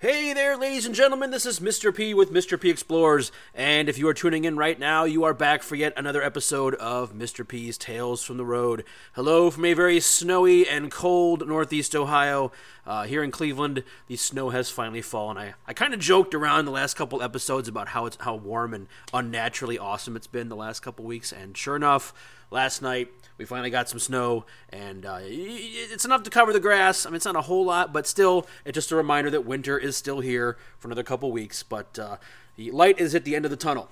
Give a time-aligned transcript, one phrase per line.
[0.00, 1.32] Hey there, ladies and gentlemen.
[1.32, 1.92] This is Mr.
[1.92, 2.60] P with Mr.
[2.60, 3.32] P Explores.
[3.52, 6.76] And if you are tuning in right now, you are back for yet another episode
[6.76, 7.46] of Mr.
[7.46, 8.84] P's Tales from the Road.
[9.14, 12.52] Hello from a very snowy and cold Northeast Ohio.
[12.86, 15.36] Uh, here in Cleveland, the snow has finally fallen.
[15.36, 18.74] I, I kind of joked around the last couple episodes about how it's how warm
[18.74, 21.32] and unnaturally awesome it's been the last couple weeks.
[21.32, 22.14] And sure enough,
[22.50, 23.08] last night
[23.38, 27.06] we finally got some snow, and uh, it's enough to cover the grass.
[27.06, 29.78] I mean, it's not a whole lot, but still, it's just a reminder that winter
[29.78, 31.62] is still here for another couple weeks.
[31.62, 32.16] But uh,
[32.56, 33.88] the light is at the end of the tunnel.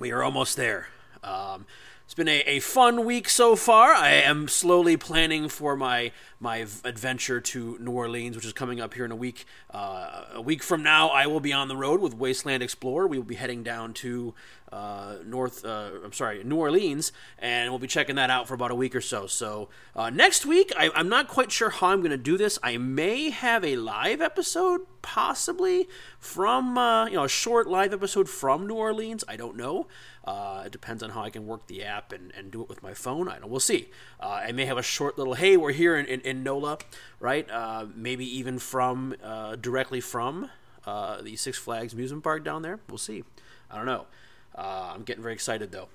[0.00, 0.88] We are almost there.
[1.22, 1.66] Um,
[2.04, 3.92] it's been a, a fun week so far.
[3.92, 6.10] I am slowly planning for my
[6.40, 9.44] my adventure to New Orleans, which is coming up here in a week.
[9.70, 13.06] Uh, a week from now, I will be on the road with Wasteland Explorer.
[13.06, 14.34] We will be heading down to
[14.72, 15.64] uh, North.
[15.64, 18.94] Uh, I'm sorry, New Orleans, and we'll be checking that out for about a week
[18.94, 19.26] or so.
[19.26, 22.58] So uh, next week, I, am not quite sure how I'm going to do this.
[22.62, 28.28] I may have a live episode, possibly from uh, you know a short live episode
[28.28, 29.24] from New Orleans.
[29.26, 29.86] I don't know.
[30.24, 32.82] Uh, it depends on how I can work the app and, and do it with
[32.82, 33.28] my phone.
[33.28, 33.46] I know.
[33.46, 33.88] We'll see.
[34.20, 36.78] Uh, I may have a short little, hey, we're here in, in, in NOLA,
[37.18, 37.48] right?
[37.96, 39.14] Maybe even from,
[39.58, 40.50] directly from
[40.84, 42.78] the Six Flags amusement park down there.
[42.90, 43.24] We'll see.
[43.70, 44.04] I don't know.
[44.58, 45.88] Uh, I'm getting very excited, though.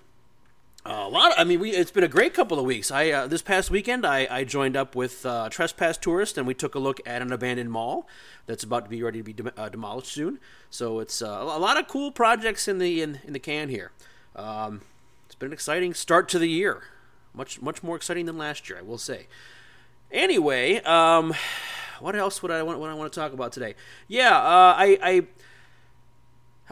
[0.86, 1.31] Uh, a lot.
[1.31, 2.92] Of, I mean, we, it's been a great couple of weeks.
[2.92, 6.53] I uh, this past weekend, I, I joined up with uh, Trespass Tourist, and we
[6.53, 8.08] took a look at an abandoned mall
[8.45, 10.39] that's about to be ready to be de- uh, demolished soon.
[10.69, 13.91] So it's uh, a lot of cool projects in the in, in the can here.
[14.36, 14.81] Um,
[15.25, 16.84] it's been an exciting start to the year,
[17.34, 19.28] much much more exciting than last year, I will say.
[20.11, 21.34] Anyway, um,
[22.00, 22.80] what else would I want?
[22.80, 23.75] What I want to talk about today?
[24.09, 25.28] Yeah, uh, I, I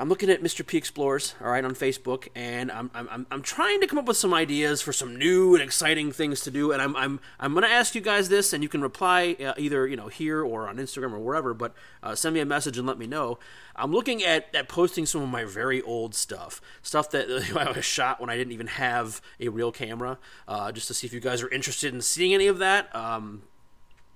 [0.01, 0.65] I'm looking at Mr.
[0.65, 4.17] P Explores, all right, on Facebook, and I'm, I'm, I'm trying to come up with
[4.17, 6.71] some ideas for some new and exciting things to do.
[6.71, 9.53] And I'm, I'm, I'm going to ask you guys this, and you can reply uh,
[9.59, 11.53] either you know here or on Instagram or wherever.
[11.53, 13.37] But uh, send me a message and let me know.
[13.75, 18.19] I'm looking at, at posting some of my very old stuff, stuff that I shot
[18.19, 20.17] when I didn't even have a real camera,
[20.47, 22.95] uh, just to see if you guys are interested in seeing any of that.
[22.95, 23.43] Um,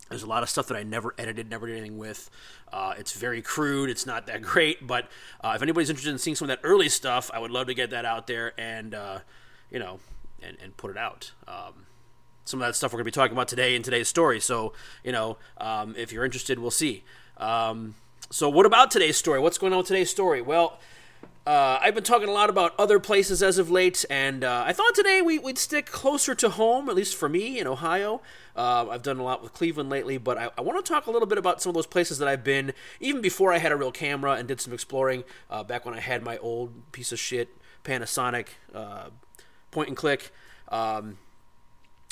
[0.09, 2.29] there's a lot of stuff that I never edited, never did anything with.
[2.71, 3.89] Uh, it's very crude.
[3.89, 5.07] It's not that great, but
[5.41, 7.73] uh, if anybody's interested in seeing some of that early stuff, I would love to
[7.73, 9.19] get that out there and uh,
[9.71, 9.99] you know
[10.41, 11.31] and, and put it out.
[11.47, 11.87] Um,
[12.45, 14.39] some of that stuff we're going to be talking about today in today's story.
[14.39, 14.73] So
[15.03, 17.03] you know, um, if you're interested, we'll see.
[17.37, 17.95] Um,
[18.29, 19.39] so what about today's story?
[19.39, 20.41] What's going on with today's story?
[20.41, 20.79] Well.
[21.45, 24.73] Uh, I've been talking a lot about other places as of late, and uh, I
[24.73, 28.21] thought today we, would stick closer to home, at least for me in Ohio.
[28.55, 31.11] Uh, I've done a lot with Cleveland lately, but I, I want to talk a
[31.11, 33.75] little bit about some of those places that I've been, even before I had a
[33.75, 37.19] real camera and did some exploring, uh, back when I had my old piece of
[37.19, 37.49] shit
[37.83, 39.09] Panasonic uh,
[39.69, 40.31] point and click.
[40.69, 41.19] Um,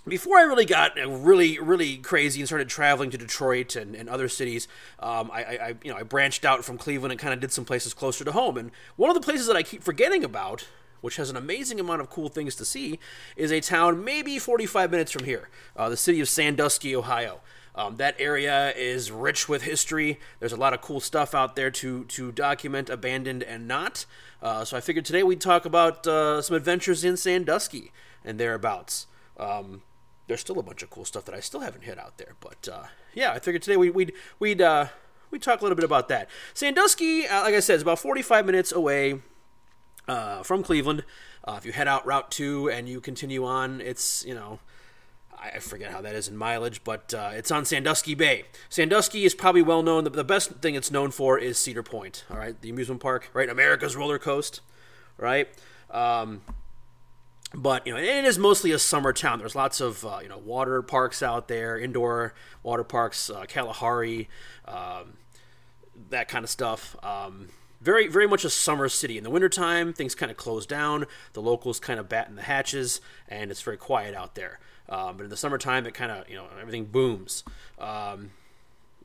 [0.08, 4.28] before I really got really, really crazy and started traveling to Detroit and, and other
[4.28, 4.68] cities,
[5.00, 7.64] um, I, I, you know, I branched out from Cleveland and kind of did some
[7.64, 8.58] places closer to home.
[8.58, 10.68] And one of the places that I keep forgetting about,
[11.02, 13.00] which has an amazing amount of cool things to see,
[13.38, 17.40] is a town maybe 45 minutes from here, uh, the city of Sandusky, Ohio.
[17.75, 20.20] Um, that area is rich with history.
[20.40, 24.06] There's a lot of cool stuff out there to to document, abandoned and not.
[24.44, 27.91] Uh, so I figured today we'd talk about uh, some adventures in Sandusky
[28.24, 29.08] and thereabouts.
[29.38, 29.81] Um,
[30.34, 32.34] there's still a bunch of cool stuff that I still haven't hit out there.
[32.40, 34.88] But uh, yeah, I figured today we, we'd we'd uh,
[35.30, 36.28] we'd talk a little bit about that.
[36.56, 39.20] Sandusky, uh, like I said, is about 45 minutes away
[40.08, 41.04] uh, from Cleveland.
[41.44, 44.60] Uh, if you head out Route Two and you continue on, it's you know.
[45.36, 48.46] I forget how that is in mileage, but uh, it's on Sandusky Bay.
[48.70, 50.06] Sandusky is probably well known.
[50.06, 53.30] The, the best thing it's known for is Cedar Point, all right, the amusement park,
[53.34, 53.50] right?
[53.50, 54.62] America's roller coaster,
[55.18, 55.50] right?
[55.92, 56.44] Um,
[57.53, 59.40] but you know it is mostly a summer town.
[59.40, 62.34] There's lots of uh, you know water parks out there indoor
[62.64, 64.30] water parks uh, Kalahari
[64.68, 65.14] um,
[66.09, 66.96] that kind of stuff.
[67.03, 67.50] Um,
[67.81, 69.18] very very much a summer city.
[69.18, 73.02] In the wintertime things kind of close down the locals kind of batten the hatches
[73.28, 74.59] and it's very quiet out there.
[74.90, 77.44] Um, but in the summertime it kind of you know everything booms.
[77.78, 78.31] Um,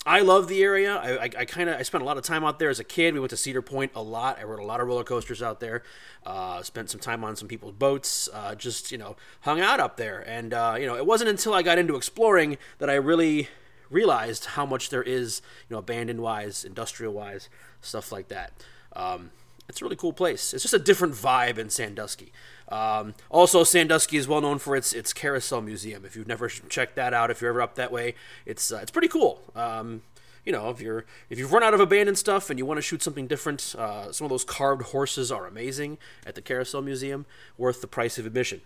[0.08, 0.96] I love the area.
[0.96, 2.84] I, I, I kind of I spent a lot of time out there as a
[2.84, 3.12] kid.
[3.12, 4.38] We went to Cedar Point a lot.
[4.38, 5.82] I rode a lot of roller coasters out there.
[6.24, 8.26] Uh, spent some time on some people's boats.
[8.32, 10.24] Uh, just you know hung out up there.
[10.26, 13.48] And uh, you know it wasn't until I got into exploring that I really
[13.90, 17.50] realized how much there is you know abandoned wise, industrial wise,
[17.82, 18.54] stuff like that.
[18.94, 19.30] Um,
[19.68, 20.54] it's a really cool place.
[20.54, 22.32] It's just a different vibe in Sandusky.
[22.68, 26.04] Um, also, Sandusky is well known for its its carousel museum.
[26.04, 28.14] If you've never checked that out, if you're ever up that way,
[28.46, 29.40] it's uh, it's pretty cool.
[29.54, 30.02] Um,
[30.44, 32.82] you know, if you're if you've run out of abandoned stuff and you want to
[32.82, 37.26] shoot something different, uh, some of those carved horses are amazing at the Carousel Museum,
[37.58, 38.62] worth the price of admission.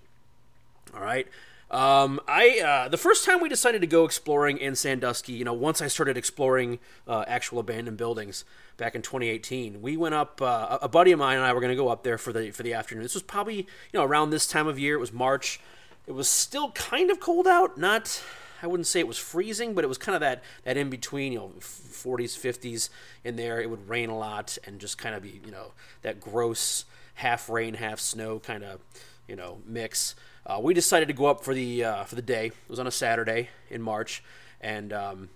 [0.94, 1.26] All right.
[1.72, 5.54] Um, I uh, the first time we decided to go exploring in Sandusky, you know,
[5.54, 6.78] once I started exploring
[7.08, 8.44] uh, actual abandoned buildings
[8.76, 10.40] back in 2018, we went up.
[10.40, 12.50] Uh, a buddy of mine and I were going to go up there for the
[12.50, 13.02] for the afternoon.
[13.02, 14.96] This was probably you know around this time of year.
[14.96, 15.60] It was March.
[16.06, 17.78] It was still kind of cold out.
[17.78, 18.22] Not
[18.62, 21.32] I wouldn't say it was freezing, but it was kind of that that in between,
[21.32, 22.90] you know, 40s, 50s
[23.24, 23.60] in there.
[23.60, 25.72] It would rain a lot and just kind of be you know
[26.02, 26.84] that gross
[27.14, 28.80] half rain, half snow kind of
[29.26, 30.14] you know mix.
[30.46, 32.46] Uh, we decided to go up for the uh, for the day.
[32.46, 34.22] It was on a Saturday in March,
[34.60, 35.28] and um,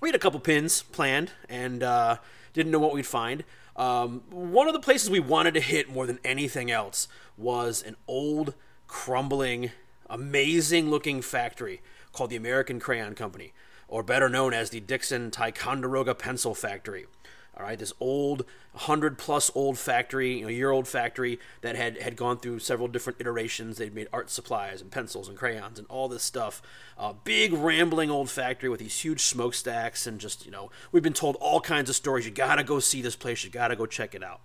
[0.00, 2.16] we had a couple pins planned, and uh,
[2.52, 3.44] didn't know what we'd find.
[3.76, 7.96] Um, one of the places we wanted to hit more than anything else was an
[8.06, 8.54] old,
[8.86, 9.72] crumbling,
[10.08, 11.80] amazing-looking factory
[12.12, 13.52] called the American Crayon Company,
[13.88, 17.06] or better known as the Dixon Ticonderoga Pencil Factory.
[17.56, 21.98] All right, this old, hundred plus old factory, you know, year old factory that had
[21.98, 23.76] had gone through several different iterations.
[23.76, 26.60] They'd made art supplies and pencils and crayons and all this stuff.
[26.98, 31.12] Uh, big rambling old factory with these huge smokestacks and just you know, we've been
[31.12, 32.26] told all kinds of stories.
[32.26, 33.44] You gotta go see this place.
[33.44, 34.40] You gotta go check it out.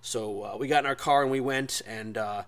[0.00, 2.16] So uh, we got in our car and we went and.
[2.16, 2.42] Uh,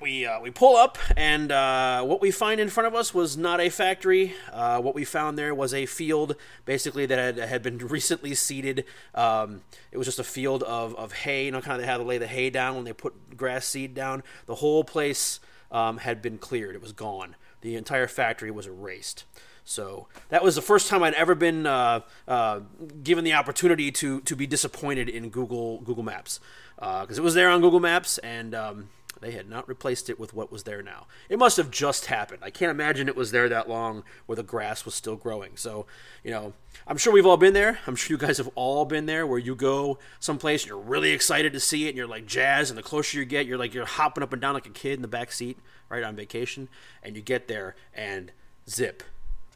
[0.00, 3.36] we uh, we pull up, and uh, what we find in front of us was
[3.36, 4.34] not a factory.
[4.52, 8.84] Uh, what we found there was a field, basically that had, had been recently seeded.
[9.14, 11.46] Um, it was just a field of, of hay.
[11.46, 13.66] You know, kind of they had to lay the hay down when they put grass
[13.66, 14.22] seed down.
[14.46, 15.40] The whole place
[15.70, 16.74] um, had been cleared.
[16.74, 17.36] It was gone.
[17.60, 19.24] The entire factory was erased.
[19.64, 22.60] So that was the first time I'd ever been uh, uh,
[23.02, 26.40] given the opportunity to to be disappointed in Google Google Maps
[26.76, 28.54] because uh, it was there on Google Maps and.
[28.54, 28.88] Um,
[29.20, 31.06] they had not replaced it with what was there now.
[31.28, 32.40] It must have just happened.
[32.42, 35.56] I can't imagine it was there that long where the grass was still growing.
[35.56, 35.86] So,
[36.22, 36.52] you know,
[36.86, 37.78] I'm sure we've all been there.
[37.86, 41.10] I'm sure you guys have all been there where you go someplace and you're really
[41.10, 43.74] excited to see it and you're like jazz and the closer you get, you're like
[43.74, 46.68] you're hopping up and down like a kid in the back seat, right, on vacation,
[47.02, 48.32] and you get there and
[48.68, 49.02] zip,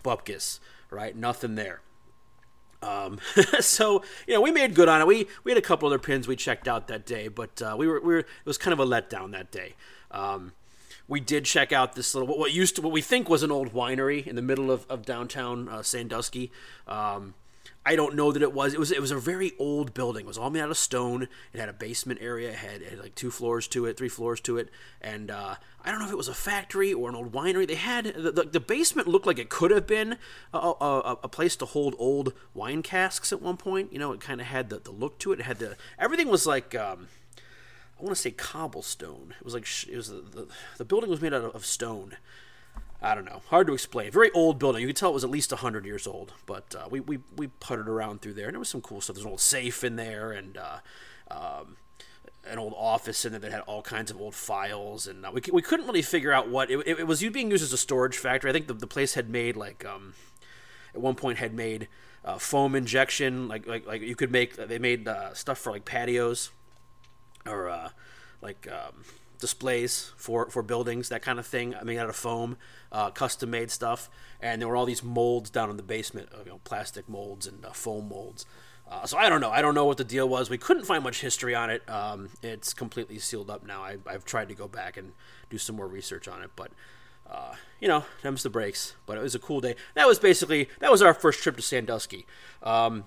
[0.03, 0.59] bupkis,
[0.91, 1.17] right?
[1.17, 1.81] Nothing there.
[2.83, 3.19] Um,
[3.61, 5.07] so you know, we made good on it.
[5.07, 7.87] We we had a couple other pins we checked out that day, but uh, we,
[7.87, 9.75] were, we were it was kind of a letdown that day.
[10.11, 10.53] Um,
[11.09, 13.73] we did check out this little what used to what we think was an old
[13.73, 16.51] winery in the middle of, of downtown uh, Sandusky.
[16.87, 17.35] Um,
[17.85, 18.75] I don't know that it was.
[18.75, 18.93] It was.
[18.93, 20.25] It was a very old building.
[20.25, 21.27] It was all made out of stone.
[21.53, 22.51] It had a basement area.
[22.51, 24.69] It had, it had like two floors to it, three floors to it,
[25.01, 27.67] and uh, I don't know if it was a factory or an old winery.
[27.67, 30.17] They had the, the, the basement looked like it could have been
[30.55, 33.93] a, a, a, place to hold old wine casks at one point.
[33.93, 35.41] You know, it kind of had the, the look to it.
[35.41, 36.75] It had the everything was like.
[36.75, 37.09] Um,
[37.99, 39.35] I want to say cobblestone.
[39.39, 40.47] It was like it was the, the,
[40.79, 42.17] the building was made out of, of stone,
[43.03, 43.43] I don't know.
[43.49, 44.13] Hard to explain.
[44.13, 44.81] Very old building.
[44.81, 46.35] You could tell it was at least 100 years old.
[46.47, 49.17] But uh, we, we, we puttered around through there, and there was some cool stuff.
[49.17, 50.79] There's an old safe in there, and uh,
[51.29, 51.77] um,
[52.49, 55.09] an old office in there that had all kinds of old files.
[55.09, 56.71] And uh, we, we couldn't really figure out what.
[56.71, 58.51] It, it, it, was being used as a storage factory.
[58.51, 60.15] I think the, the place had made, like, um,
[60.95, 61.89] at one point had made
[62.25, 63.49] uh, foam injection.
[63.49, 66.53] Like, like, like you could make, they made uh, stuff for, like, patios
[67.45, 67.89] or, uh,
[68.41, 69.03] like, um,
[69.43, 71.75] displays for, for buildings, that kind of thing.
[71.75, 72.57] I mean, out of foam,
[72.91, 74.09] uh, custom made stuff,
[74.41, 77.67] and there were all these molds down in the basement, you know, plastic molds and
[77.67, 78.47] uh, foam molds.
[78.89, 79.51] Uh, so I don't know.
[79.51, 80.49] I don't know what the deal was.
[80.49, 81.89] We couldn't find much history on it.
[81.91, 83.83] Um, it's completely sealed up now.
[83.83, 85.13] I, have tried to go back and
[85.51, 86.71] do some more research on it, but
[87.29, 88.95] uh, you know, them's the breaks.
[89.07, 89.75] But it was a cool day.
[89.95, 92.27] That was basically that was our first trip to Sandusky.
[92.63, 93.05] Um,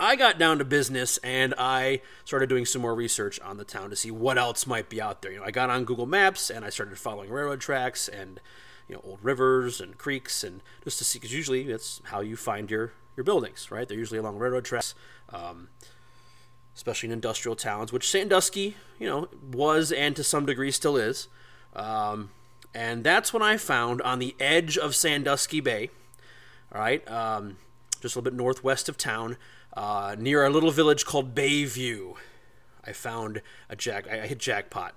[0.00, 3.90] I got down to business and I started doing some more research on the town
[3.90, 5.32] to see what else might be out there.
[5.32, 8.40] You know, I got on Google Maps and I started following railroad tracks and
[8.88, 12.36] you know old rivers and creeks and just to see because usually that's how you
[12.36, 13.88] find your your buildings, right?
[13.88, 14.94] They're usually along railroad tracks,
[15.30, 15.68] um,
[16.74, 21.28] especially in industrial towns, which Sandusky, you know, was and to some degree still is.
[21.74, 22.30] Um,
[22.74, 25.90] and that's when I found on the edge of Sandusky Bay,
[26.74, 27.56] all right, um,
[28.02, 29.38] just a little bit northwest of town
[29.76, 32.14] uh, near a little village called Bayview.
[32.84, 34.08] I found a jack.
[34.08, 34.94] I hit jackpot.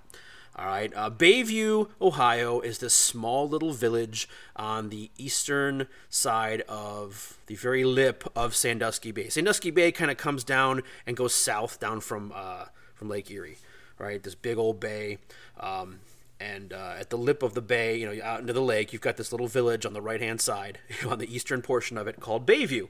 [0.56, 7.38] All right, uh, Bayview, Ohio, is this small little village on the eastern side of
[7.46, 9.28] the very lip of Sandusky Bay.
[9.28, 13.58] Sandusky Bay kind of comes down and goes south down from uh, from Lake Erie.
[13.98, 15.18] Right, this big old bay.
[15.58, 16.00] Um,
[16.40, 19.02] and uh, at the lip of the bay, you know, out into the lake, you've
[19.02, 22.18] got this little village on the right hand side, on the eastern portion of it,
[22.18, 22.88] called Bayview.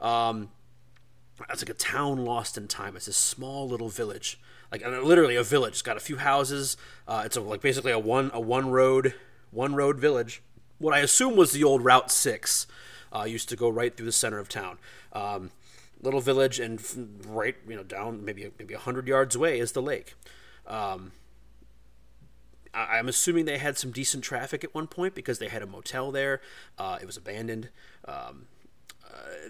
[0.00, 0.50] Um,
[1.48, 2.96] it's like a town lost in time.
[2.96, 4.38] It's this small little village,
[4.70, 5.72] like literally a village.
[5.74, 6.76] It's got a few houses.
[7.08, 9.14] Uh, it's a, like basically a one a one road
[9.50, 10.42] one road village.
[10.78, 12.66] What I assume was the old Route Six
[13.14, 14.78] uh, used to go right through the center of town.
[15.12, 15.50] Um,
[16.02, 16.80] little village, and
[17.26, 20.14] right you know down maybe maybe hundred yards away is the lake.
[20.66, 21.12] Um,
[22.72, 25.66] I- I'm assuming they had some decent traffic at one point because they had a
[25.66, 26.40] motel there.
[26.78, 27.68] Uh, it was abandoned.
[28.06, 28.59] Um, uh,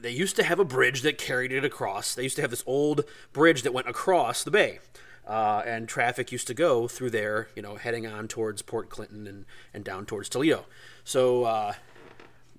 [0.00, 2.14] they used to have a bridge that carried it across.
[2.14, 4.78] They used to have this old bridge that went across the bay.
[5.26, 9.26] Uh, and traffic used to go through there, you know, heading on towards Port Clinton
[9.26, 10.64] and, and down towards Toledo.
[11.04, 11.74] So, uh,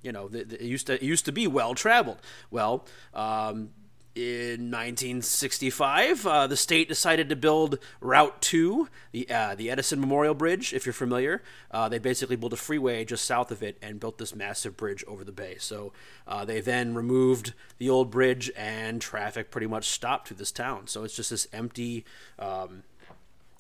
[0.02, 2.20] you know, it used to it used to be well traveled.
[2.50, 3.72] Well, um,
[4.14, 10.34] in 1965, uh, the state decided to build Route 2, the, uh, the Edison Memorial
[10.34, 11.42] Bridge, if you're familiar.
[11.70, 15.04] Uh, they basically built a freeway just south of it and built this massive bridge
[15.08, 15.56] over the bay.
[15.60, 15.94] So
[16.28, 20.88] uh, they then removed the old bridge, and traffic pretty much stopped through this town.
[20.88, 22.04] So it's just this empty.
[22.38, 22.84] Um,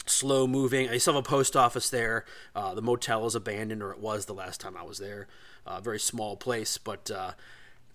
[0.05, 0.89] slow moving.
[0.89, 2.25] I still have a post office there.
[2.55, 5.27] Uh, the motel is abandoned, or it was the last time I was there.
[5.65, 7.09] Uh, very small place, but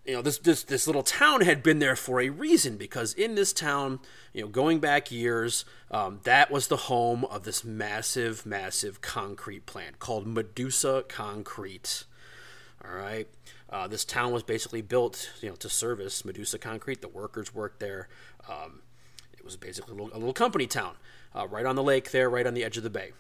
[0.07, 3.35] you know this, this this little town had been there for a reason because in
[3.35, 3.99] this town,
[4.33, 9.67] you know, going back years, um, that was the home of this massive, massive concrete
[9.67, 12.05] plant called Medusa Concrete.
[12.85, 13.27] All right.
[13.69, 17.01] Uh, this town was basically built, you know, to service Medusa Concrete.
[17.01, 18.09] The workers worked there.
[18.49, 18.83] Um,
[19.37, 20.95] it was basically a little, a little company town,
[21.35, 23.11] uh, right on the lake there, right on the edge of the bay.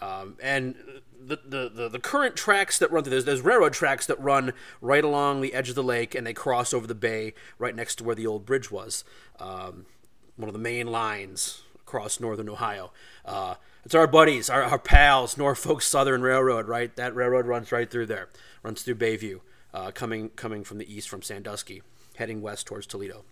[0.00, 0.74] Um, and
[1.20, 4.52] the, the, the, the, current tracks that run through there's, there's railroad tracks that run
[4.80, 7.96] right along the edge of the lake and they cross over the bay right next
[7.96, 9.04] to where the old bridge was.
[9.38, 9.86] Um,
[10.36, 12.92] one of the main lines across northern Ohio.
[13.24, 16.94] Uh, it's our buddies, our, our pals, Norfolk Southern Railroad, right?
[16.96, 18.28] That railroad runs right through there,
[18.62, 19.40] runs through Bayview,
[19.72, 21.82] uh, coming coming from the east from Sandusky,
[22.16, 23.24] heading west towards Toledo.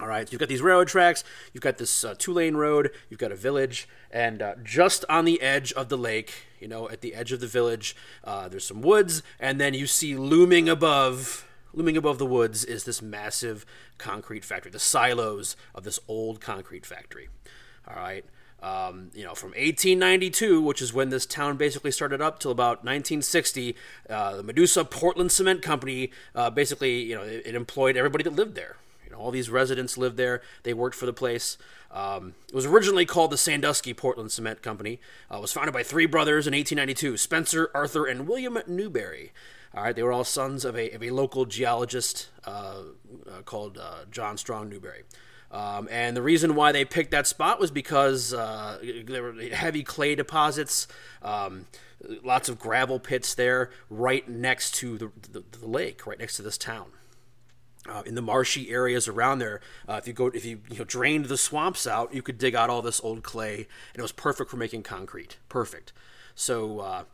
[0.00, 3.18] All right, you've got these railroad tracks, you've got this uh, two lane road, you've
[3.18, 7.00] got a village, and uh, just on the edge of the lake, you know, at
[7.00, 11.48] the edge of the village, uh, there's some woods, and then you see looming above,
[11.72, 13.66] looming above the woods is this massive
[13.98, 17.28] concrete factory, the silos of this old concrete factory.
[17.88, 18.24] All right.
[18.62, 22.84] Um, you know, from 1892, which is when this town basically started up, till about
[22.84, 23.74] 1960,
[24.08, 28.32] uh, the Medusa Portland Cement Company uh, basically, you know, it, it employed everybody that
[28.34, 28.76] lived there
[29.18, 30.42] all these residents lived there.
[30.62, 31.58] They worked for the place.
[31.90, 35.00] Um, it was originally called the Sandusky Portland Cement Company.
[35.30, 39.32] Uh, was founded by three brothers in 1892 Spencer, Arthur, and William Newberry.
[39.74, 42.82] All right, they were all sons of a, of a local geologist uh,
[43.30, 45.04] uh, called uh, John Strong Newberry.
[45.50, 49.82] Um, and the reason why they picked that spot was because uh, there were heavy
[49.82, 50.88] clay deposits,
[51.22, 51.66] um,
[52.22, 56.42] lots of gravel pits there, right next to the, the, the lake, right next to
[56.42, 56.86] this town.
[57.88, 59.60] Uh, in the marshy areas around there.
[59.88, 62.54] Uh, if you go, if you, you know, drained the swamps out, you could dig
[62.54, 65.38] out all this old clay, and it was perfect for making concrete.
[65.48, 65.92] Perfect.
[66.34, 67.04] So uh,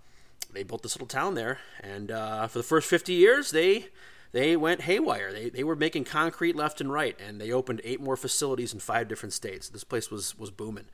[0.53, 3.87] they built this little town there, and uh, for the first 50 years, they
[4.33, 5.33] they went haywire.
[5.33, 8.81] They, they were making concrete left and right, and they opened eight more facilities in
[8.81, 9.69] five different states.
[9.69, 10.87] This place was was booming.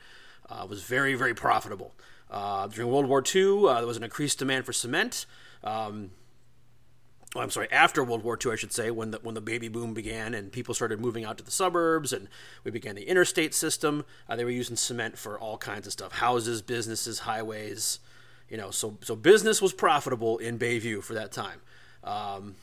[0.49, 1.95] Uh, was very very profitable.
[2.31, 5.27] Uh, during World War II, there was an increased demand for cement.
[5.65, 6.11] Um,
[7.37, 9.69] Oh, I'm sorry, after World War II, I should say, when the when the baby
[9.69, 12.27] boom began and people started moving out to the suburbs and
[12.65, 16.13] we began the interstate system, uh, they were using cement for all kinds of stuff:
[16.13, 18.01] houses, businesses, highways.
[18.49, 21.61] You know, so so business was profitable in Bayview for that time.
[22.03, 22.57] Um,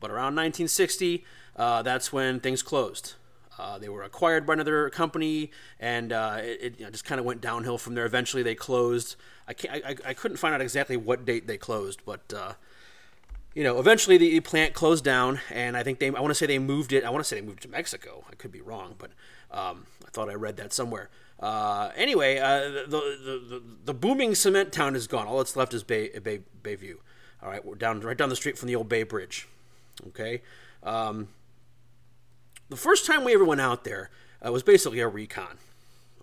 [0.00, 1.24] but around 1960,
[1.56, 3.14] uh, that's when things closed.
[3.56, 7.20] Uh, they were acquired by another company, and uh, it, it you know, just kind
[7.20, 8.04] of went downhill from there.
[8.04, 9.14] Eventually, they closed.
[9.46, 12.54] I, can't, I, I couldn't find out exactly what date they closed, but uh,
[13.54, 16.46] you know, eventually the plant closed down, and I think they, I want to say
[16.46, 18.24] they moved it, I want to say they moved it to Mexico.
[18.30, 19.10] I could be wrong, but
[19.50, 21.08] um, I thought I read that somewhere.
[21.38, 25.26] Uh, anyway, uh, the, the, the, the, booming cement town is gone.
[25.26, 26.96] All that's left is Bay, Bay, Bayview.
[27.42, 29.46] All right, we're down right down the street from the old Bay Bridge.
[30.08, 30.42] Okay.
[30.82, 31.28] Um,
[32.68, 34.10] the first time we ever went out there
[34.44, 35.58] uh, was basically a recon.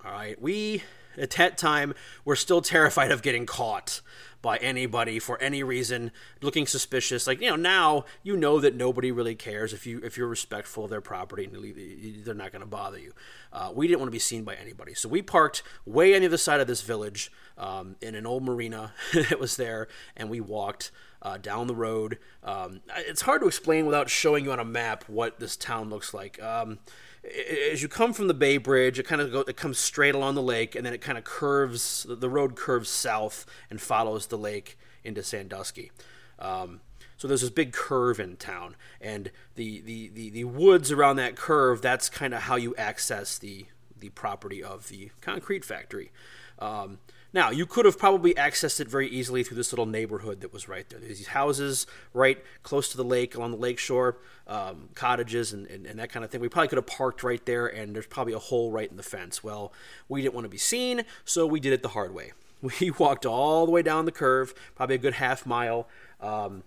[0.04, 0.84] All right, we
[1.18, 1.94] at that time
[2.26, 4.02] were still terrified of getting caught
[4.42, 7.28] by anybody for any reason, looking suspicious.
[7.28, 10.86] Like you know, now you know that nobody really cares if you if you're respectful
[10.86, 13.14] of their property and they're not going to bother you.
[13.54, 16.28] Uh, we didn't want to be seen by anybody, so we parked way on the
[16.28, 20.40] other side of this village um, in an old marina that was there, and we
[20.40, 20.92] walked.
[21.24, 22.18] Uh, down the road.
[22.44, 26.16] Um, it's hard to explain without showing you on a map what this town looks
[26.16, 26.42] like.
[26.42, 26.80] Um,
[27.24, 30.36] as you come from the Bay Bridge, it kind of go, it comes straight along
[30.36, 32.06] the lake, and then it kind of curves.
[32.10, 35.92] The road curves south and follows the lake into Sandusky.
[36.40, 36.82] Um,
[37.18, 41.36] so there's this big curve in town, and the, the, the, the woods around that
[41.36, 41.82] curve.
[41.82, 43.68] That's kind of how you access the
[44.00, 46.12] the property of the concrete factory.
[46.58, 46.98] Um,
[47.34, 50.68] now, you could have probably accessed it very easily through this little neighborhood that was
[50.68, 51.00] right there.
[51.00, 55.66] There's these houses right close to the lake, along the lake shore, um, cottages, and,
[55.68, 56.42] and, and, that kind of thing.
[56.42, 59.04] We probably could have parked right there, and there's probably a hole right in the
[59.04, 59.42] fence.
[59.42, 59.72] Well,
[60.10, 62.34] we didn't want to be seen, so we did it the hard way.
[62.82, 65.88] we walked all the way down the curve, probably a good half mile.
[66.20, 66.64] Um,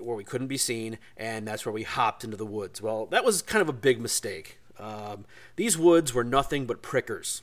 [0.00, 2.82] where we couldn't be seen, and that's where we hopped into the woods.
[2.82, 4.58] Well, that was kind of a big mistake.
[4.78, 7.42] Um, these woods were nothing but prickers,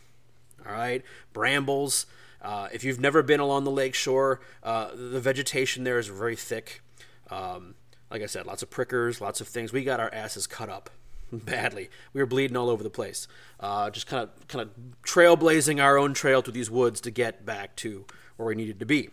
[0.65, 2.05] all right, brambles.
[2.41, 6.35] Uh, if you've never been along the lake shore, uh, the vegetation there is very
[6.35, 6.81] thick.
[7.29, 7.75] Um,
[8.09, 9.71] like I said, lots of prickers, lots of things.
[9.71, 10.89] We got our asses cut up
[11.31, 11.89] badly.
[12.13, 13.27] We were bleeding all over the place.
[13.59, 14.69] Uh, just kind of, kind of
[15.03, 18.05] trailblazing our own trail through these woods to get back to
[18.37, 19.09] where we needed to be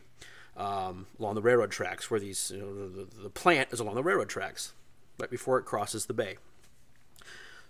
[0.57, 4.03] um, along the railroad tracks, where these you know, the, the plant is along the
[4.03, 4.73] railroad tracks,
[5.19, 6.37] right before it crosses the bay.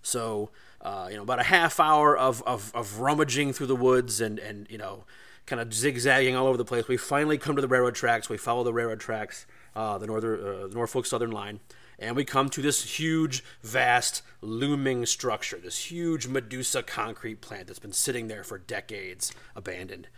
[0.03, 4.21] So uh, you know, about a half hour of, of, of rummaging through the woods
[4.21, 5.05] and and you know,
[5.47, 6.89] kind of zigzagging all over the place.
[6.89, 8.29] We finally come to the railroad tracks.
[8.29, 11.61] We follow the railroad tracks, uh, the northern uh, Norfolk Southern line,
[11.99, 15.59] and we come to this huge, vast, looming structure.
[15.59, 20.09] This huge Medusa concrete plant that's been sitting there for decades, abandoned.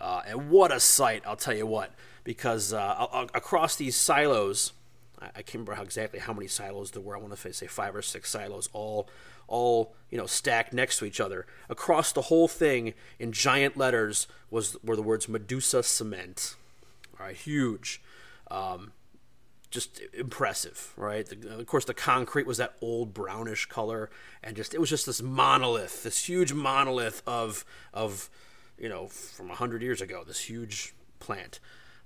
[0.00, 1.22] Uh, and what a sight!
[1.24, 4.72] I'll tell you what because uh, across these silos,
[5.34, 7.16] I can't remember how exactly how many silos there were.
[7.16, 9.08] I want to say five or six silos, all
[9.48, 11.46] all you know stacked next to each other.
[11.68, 16.56] Across the whole thing in giant letters was were the words Medusa Cement.
[17.18, 18.02] All right, huge.
[18.50, 18.92] Um,
[19.70, 21.26] just impressive, right?
[21.26, 24.10] The, of course, the concrete was that old brownish color,
[24.42, 28.30] and just it was just this monolith, this huge monolith of of
[28.78, 31.58] you know from hundred years ago, this huge plant.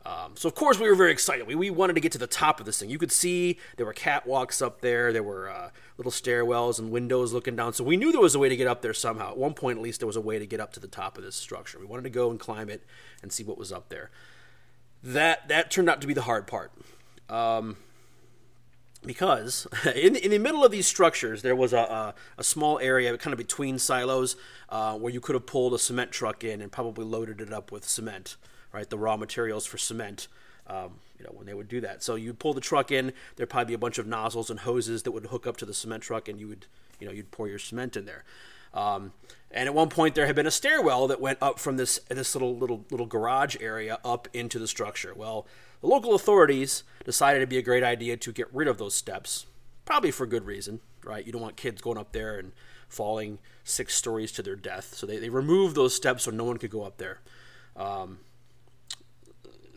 [0.07, 1.49] Um, so of course we were very excited.
[1.49, 2.89] We, we wanted to get to the top of this thing.
[2.89, 5.13] You could see there were catwalks up there.
[5.13, 7.73] There were uh, little stairwells and windows looking down.
[7.73, 9.31] So we knew there was a way to get up there somehow.
[9.31, 11.19] At one point, at least, there was a way to get up to the top
[11.19, 11.81] of this structure.
[11.81, 12.85] We wanted to go and climb it
[13.21, 14.11] and see what was up there.
[15.03, 16.71] That that turned out to be the hard part.
[17.29, 17.77] Um,
[19.05, 23.17] because in, in the middle of these structures there was a, a, a small area
[23.19, 24.37] kind of between silos
[24.69, 27.73] uh, where you could have pulled a cement truck in and probably loaded it up
[27.73, 28.37] with cement
[28.76, 28.88] right?
[28.88, 30.28] The raw materials for cement.
[30.68, 32.02] Um, you know, when they would do that.
[32.02, 35.04] So you pull the truck in, there'd probably be a bunch of nozzles and hoses
[35.04, 36.66] that would hook up to the cement truck, and you would,
[37.00, 38.25] you know, you'd pour your cement in there.
[38.75, 39.12] Um,
[39.50, 42.34] and at one point, there had been a stairwell that went up from this this
[42.34, 45.15] little little little garage area up into the structure.
[45.15, 45.47] Well,
[45.80, 49.47] the local authorities decided it'd be a great idea to get rid of those steps,
[49.84, 51.25] probably for good reason, right?
[51.25, 52.52] You don't want kids going up there and
[52.89, 54.95] falling six stories to their death.
[54.95, 57.21] So they, they removed those steps so no one could go up there.
[57.76, 58.19] Um,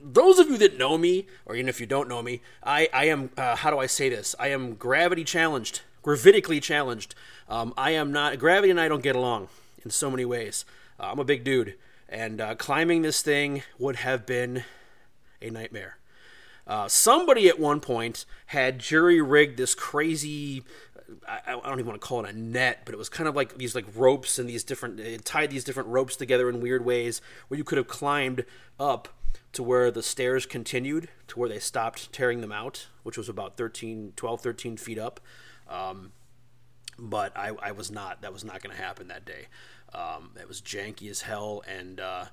[0.03, 3.05] those of you that know me, or even if you don't know me, I, I
[3.05, 4.35] am, uh, how do I say this?
[4.39, 7.15] I am gravity challenged, gravitically challenged.
[7.47, 9.49] Um, I am not, gravity and I don't get along
[9.83, 10.65] in so many ways.
[10.99, 11.75] Uh, I'm a big dude,
[12.07, 14.63] and uh, climbing this thing would have been
[15.41, 15.97] a nightmare.
[16.67, 20.63] Uh, somebody at one point had jury rigged this crazy
[21.27, 23.57] I, don't even want to call it a net, but it was kind of like
[23.57, 27.21] these like ropes and these different it tied these different ropes together in weird ways
[27.47, 28.45] where you could have climbed
[28.79, 29.09] up
[29.53, 33.57] to where the stairs continued to where they stopped tearing them out, which was about
[33.57, 35.19] 13, 12, 13 feet up.
[35.67, 36.11] Um,
[36.97, 39.47] but I, I, was not, that was not going to happen that day.
[39.93, 41.63] Um, it was janky as hell.
[41.67, 42.25] And uh,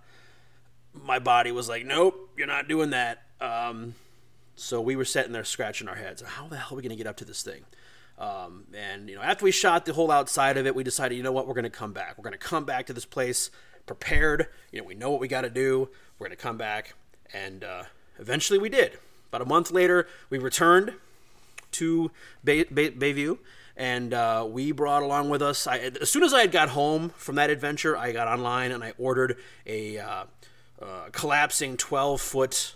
[0.92, 3.22] my body was like, nope, you're not doing that.
[3.40, 3.94] Um,
[4.57, 6.22] so we were sitting there scratching our heads.
[6.22, 7.64] How the hell are we going to get up to this thing?
[8.18, 11.22] Um, and you know, after we shot the whole outside of it, we decided, you
[11.22, 12.16] know what, we're going to come back.
[12.16, 13.50] We're going to come back to this place
[13.85, 14.48] prepared.
[14.72, 15.90] You know, we know what we got to do.
[16.18, 16.94] We're going to come back
[17.33, 17.85] and uh,
[18.19, 18.99] eventually we did.
[19.31, 20.95] About a month later, we returned
[21.73, 22.11] to
[22.45, 23.39] Bay- Bay- Bayview,
[23.77, 25.67] and uh, we brought along with us.
[25.67, 28.83] I, as soon as I had got home from that adventure, I got online and
[28.83, 30.25] I ordered a uh,
[30.81, 32.75] uh collapsing 12 foot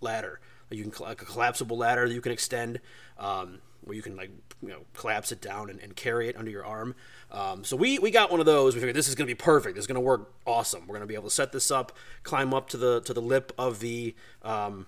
[0.00, 0.40] ladder.
[0.70, 2.80] You can like a collapsible ladder that you can extend,
[3.18, 4.30] um, where you can like
[4.62, 6.94] you know collapse it down and, and carry it under your arm.
[7.30, 8.74] Um, so we we got one of those.
[8.74, 9.74] We figured this is going to be perfect.
[9.76, 10.82] This is going to work awesome.
[10.82, 11.92] We're going to be able to set this up,
[12.22, 14.86] climb up to the to the lip of the um,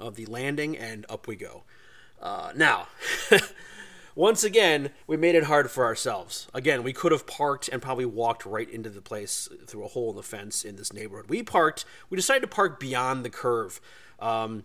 [0.00, 1.64] of the landing, and up we go.
[2.20, 2.88] Uh, now.
[4.16, 6.46] once again, we made it hard for ourselves.
[6.54, 10.10] Again, we could have parked and probably walked right into the place through a hole
[10.10, 11.28] in the fence in this neighborhood.
[11.28, 13.80] We parked, we decided to park beyond the curve.
[14.20, 14.64] Um,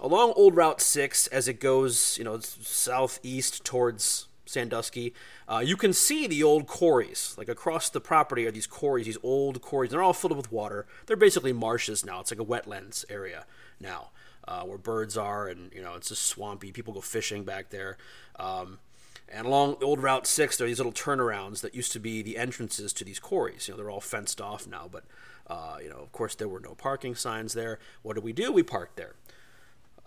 [0.00, 5.12] along Old Route 6 as it goes, you know, southeast towards Sandusky,
[5.48, 7.34] uh, you can see the old quarries.
[7.36, 9.90] Like across the property are these quarries, these old quarries.
[9.90, 10.86] They're all filled with water.
[11.06, 12.20] They're basically marshes now.
[12.20, 13.44] It's like a wetlands area
[13.80, 14.10] now,
[14.46, 16.72] uh, where birds are, and you know it's just swampy.
[16.72, 17.96] People go fishing back there.
[18.38, 18.78] Um,
[19.28, 22.36] and along old Route 6, there are these little turnarounds that used to be the
[22.38, 23.66] entrances to these quarries.
[23.66, 25.02] You know, they're all fenced off now, but,
[25.48, 27.80] uh, you know, of course, there were no parking signs there.
[28.02, 28.52] What did we do?
[28.52, 29.14] We parked there.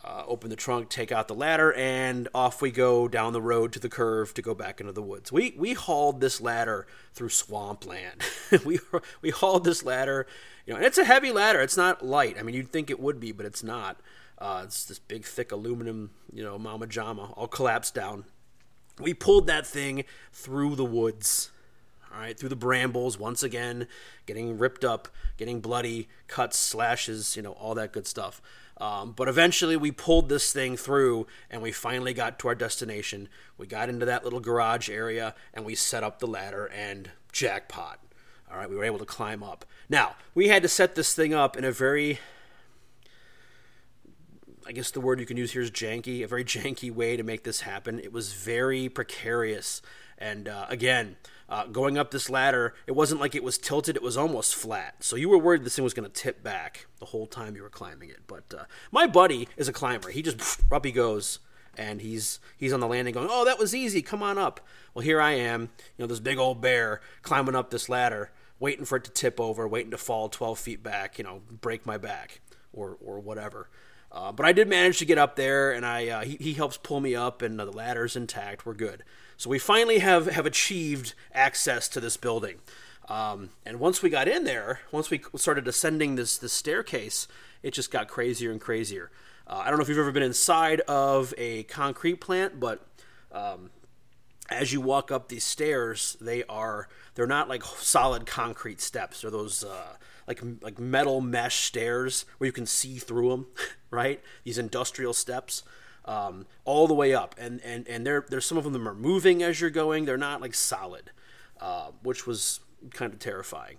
[0.04, 3.74] Uh, open the trunk, take out the ladder, and off we go down the road
[3.74, 5.32] to the curve to go back into the woods.
[5.32, 8.24] We we hauled this ladder through swampland.
[8.66, 8.80] we
[9.22, 10.26] we hauled this ladder,
[10.66, 11.60] you know, and it's a heavy ladder.
[11.60, 12.38] It's not light.
[12.40, 14.00] I mean, you'd think it would be, but it's not.
[14.38, 18.24] Uh, it's this big, thick aluminum, you know, mama jama, all collapsed down.
[18.98, 21.52] We pulled that thing through the woods,
[22.14, 23.88] all right, through the brambles once again,
[24.26, 28.42] getting ripped up, getting bloody, cuts, slashes, you know, all that good stuff.
[28.80, 33.28] Um, but eventually we pulled this thing through and we finally got to our destination.
[33.58, 38.00] We got into that little garage area and we set up the ladder and jackpot.
[38.50, 39.66] All right, we were able to climb up.
[39.90, 42.20] Now, we had to set this thing up in a very
[44.66, 47.24] I guess the word you can use here is janky, a very janky way to
[47.24, 48.00] make this happen.
[48.00, 49.82] It was very precarious.
[50.18, 51.18] And uh, again,
[51.50, 55.04] uh, going up this ladder, it wasn't like it was tilted, it was almost flat.
[55.04, 57.64] So you were worried this thing was going to tip back the whole time you
[57.64, 58.22] were climbing it.
[58.28, 60.10] But uh, my buddy is a climber.
[60.10, 61.40] He just, up he goes.
[61.78, 64.02] And he's he's on the landing going, oh, that was easy.
[64.02, 64.60] Come on up.
[64.94, 68.84] Well, here I am, you know, this big old bear climbing up this ladder, waiting
[68.84, 71.98] for it to tip over, waiting to fall 12 feet back, you know, break my
[71.98, 72.42] back
[72.74, 73.70] or, or whatever.
[74.12, 76.78] Uh, but I did manage to get up there, and I uh, he, he helps
[76.78, 78.66] pull me up, and uh, the ladder's intact.
[78.66, 79.04] We're good.
[79.40, 82.58] So we finally have have achieved access to this building.
[83.08, 87.26] Um, and once we got in there, once we started ascending this this staircase,
[87.64, 89.12] it just got crazier and crazier.
[89.48, 92.86] Uh, I don't know if you've ever been inside of a concrete plant, but
[93.32, 93.70] um,
[94.50, 99.22] as you walk up these stairs, they are they're not like solid concrete steps.
[99.22, 99.96] They're those uh,
[100.28, 103.48] like like metal mesh stairs where you can see through them,
[103.90, 104.22] right?
[104.44, 105.64] These industrial steps.
[106.10, 109.44] Um, all the way up, and and and there there's some of them are moving
[109.44, 110.06] as you're going.
[110.06, 111.12] They're not like solid,
[111.62, 112.62] uh, which was
[112.94, 113.78] kind of terrifying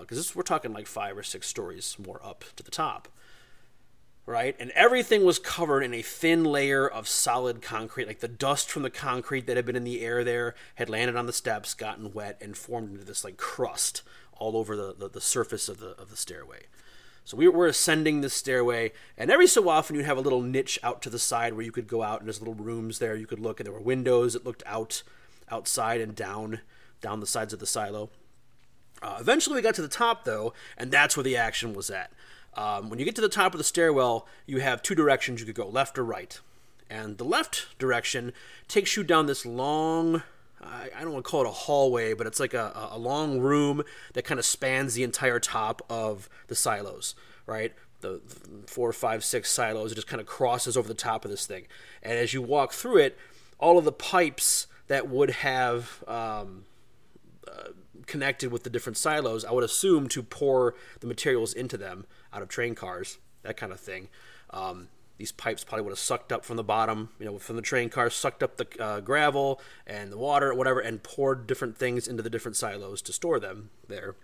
[0.00, 3.08] because uh, we're talking like five or six stories more up to the top,
[4.26, 4.54] right?
[4.60, 8.82] And everything was covered in a thin layer of solid concrete, like the dust from
[8.82, 12.12] the concrete that had been in the air there had landed on the steps, gotten
[12.12, 14.02] wet, and formed into this like crust
[14.36, 16.66] all over the, the, the surface of the, of the stairway.
[17.24, 20.78] So we were ascending this stairway, and every so often you'd have a little niche
[20.82, 23.26] out to the side where you could go out, and there's little rooms there you
[23.26, 25.02] could look, and there were windows that looked out,
[25.50, 26.60] outside and down,
[27.00, 28.10] down the sides of the silo.
[29.02, 32.12] Uh, eventually, we got to the top though, and that's where the action was at.
[32.54, 35.46] Um, when you get to the top of the stairwell, you have two directions you
[35.46, 36.38] could go, left or right.
[36.90, 38.32] And the left direction
[38.68, 40.22] takes you down this long
[40.62, 43.40] I, I don't want to call it a hallway, but it's like a, a long
[43.40, 43.82] room
[44.14, 47.14] that kind of spans the entire top of the silos,
[47.46, 47.72] right?
[48.00, 48.20] The,
[48.66, 49.92] four, five, six silos.
[49.92, 51.66] It just kind of crosses over the top of this thing.
[52.02, 53.18] And as you walk through it,
[53.58, 56.64] all of the pipes that would have um,
[57.46, 57.68] uh,
[58.06, 62.42] connected with the different silos, I would assume to pour the materials into them out
[62.42, 64.08] of train cars, that kind of thing.
[64.50, 64.88] Um,
[65.22, 67.88] these pipes probably would have sucked up from the bottom, you know, from the train
[67.88, 72.24] car, sucked up the uh, gravel and the water, whatever, and poured different things into
[72.24, 74.16] the different silos to store them there.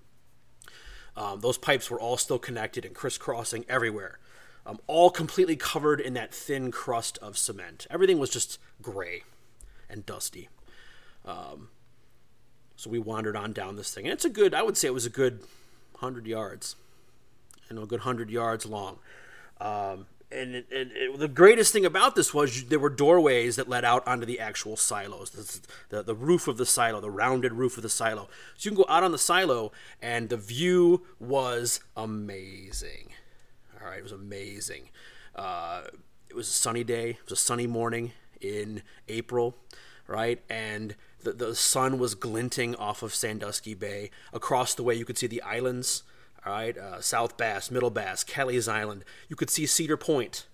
[1.16, 4.18] Um, those pipes were all still connected and crisscrossing everywhere,
[4.66, 7.86] um, all completely covered in that thin crust of cement.
[7.90, 9.22] Everything was just gray
[9.88, 10.48] and dusty.
[11.24, 11.68] Um,
[12.74, 14.52] so we wandered on down this thing, and it's a good.
[14.52, 15.44] I would say it was a good
[15.98, 16.74] hundred yards,
[17.70, 18.98] you know, a good hundred yards long.
[19.60, 23.84] Um, and, it, it, the greatest thing about this was there were doorways that led
[23.84, 27.76] out onto the actual silos, the, the, the, roof of the silo, the rounded roof
[27.76, 28.28] of the silo.
[28.56, 33.12] So you can go out on the silo, and the view was amazing.
[33.80, 34.90] All right, it was amazing.
[35.34, 35.82] Uh,
[36.28, 37.10] it was a sunny day.
[37.10, 39.56] It was a sunny morning in April,
[40.06, 40.42] right?
[40.50, 44.10] And the, the sun was glinting off of Sandusky Bay.
[44.32, 46.02] Across the way, you could see the islands
[46.48, 49.04] all right, uh, South Bass, Middle Bass, Kelly's Island.
[49.28, 50.46] You could see Cedar Point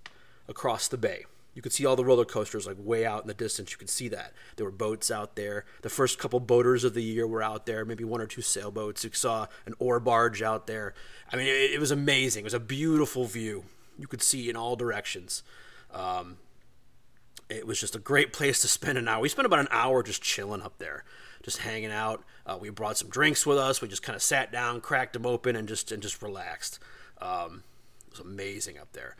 [0.49, 1.25] across the bay.
[1.55, 3.71] You could see all the roller coasters like way out in the distance.
[3.71, 4.33] You could see that.
[4.57, 5.65] There were boats out there.
[5.83, 9.05] The first couple boaters of the year were out there, maybe one or two sailboats.
[9.05, 10.95] You saw an ore barge out there.
[11.33, 12.41] I mean, it, it was amazing.
[12.41, 13.65] It was a beautiful view.
[13.97, 15.45] You could see in all directions.
[15.93, 16.39] Um,
[17.49, 19.21] it was just a great place to spend an hour.
[19.21, 21.05] We spent about an hour just chilling up there
[21.45, 22.25] just hanging out.
[22.47, 23.83] Uh, we brought some drinks with us.
[23.83, 26.79] We just kind of sat down, cracked them open, and just and just relaxed.
[27.21, 27.63] Um,
[28.07, 29.17] it was amazing up there.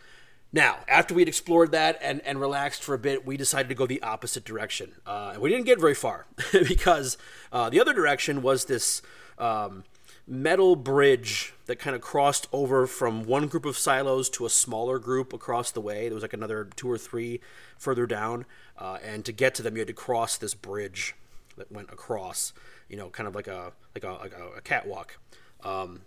[0.53, 3.87] Now, after we'd explored that and, and relaxed for a bit, we decided to go
[3.87, 4.93] the opposite direction.
[5.05, 7.19] Uh, and we didn't get very far because
[7.53, 9.03] uh, the other direction was this
[9.37, 9.83] um,
[10.29, 15.01] metal bridge that kind of crossed over from one group of silos to a smaller
[15.01, 16.05] group across the way.
[16.05, 17.41] There was like another two or three
[17.77, 18.47] further down.
[18.79, 21.17] Uh, and to get to them, you had to cross this bridge
[21.57, 22.53] that went across,
[22.89, 25.19] you know, kind of like a like a like a, a catwalk.
[25.63, 26.03] Um,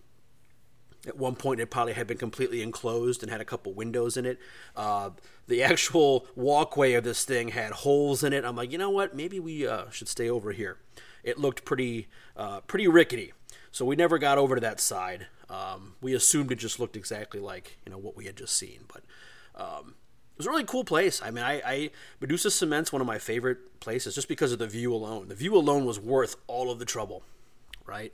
[1.08, 4.26] At one point, it probably had been completely enclosed and had a couple windows in
[4.26, 4.40] it.
[4.76, 5.12] Uh,
[5.48, 8.44] the actual walkway of this thing had holes in it.
[8.44, 9.16] I'm like, you know what?
[9.16, 10.78] Maybe we uh, should stay over here.
[11.24, 13.34] It looked pretty, uh, pretty rickety,
[13.72, 15.28] so we never got over to that side.
[15.50, 18.82] Um, we assumed it just looked exactly like you know what we had just seen,
[18.88, 19.04] but
[19.62, 19.96] um,
[20.38, 21.20] it was a really cool place.
[21.20, 21.90] I mean, I, I
[22.22, 25.30] Medusa Cement's one of my favorite places just because of the view alone.
[25.30, 27.24] The view alone was worth all of the trouble,
[27.88, 28.14] right?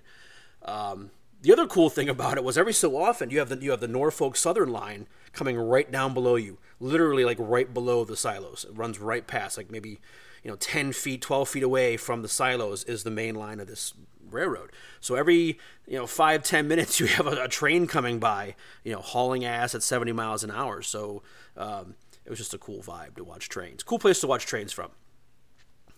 [0.63, 3.71] Um, the other cool thing about it was every so often you have the you
[3.71, 8.15] have the Norfolk Southern line coming right down below you, literally like right below the
[8.15, 8.63] silos.
[8.63, 9.99] It runs right past, like maybe
[10.43, 13.67] you know ten feet, twelve feet away from the silos is the main line of
[13.67, 13.93] this
[14.31, 14.71] railroad.
[15.01, 18.55] So every you know five ten minutes you have a, a train coming by,
[18.85, 20.81] you know hauling ass at seventy miles an hour.
[20.81, 21.23] So
[21.57, 23.83] um, it was just a cool vibe to watch trains.
[23.83, 24.91] Cool place to watch trains from.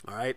[0.07, 0.35] All right.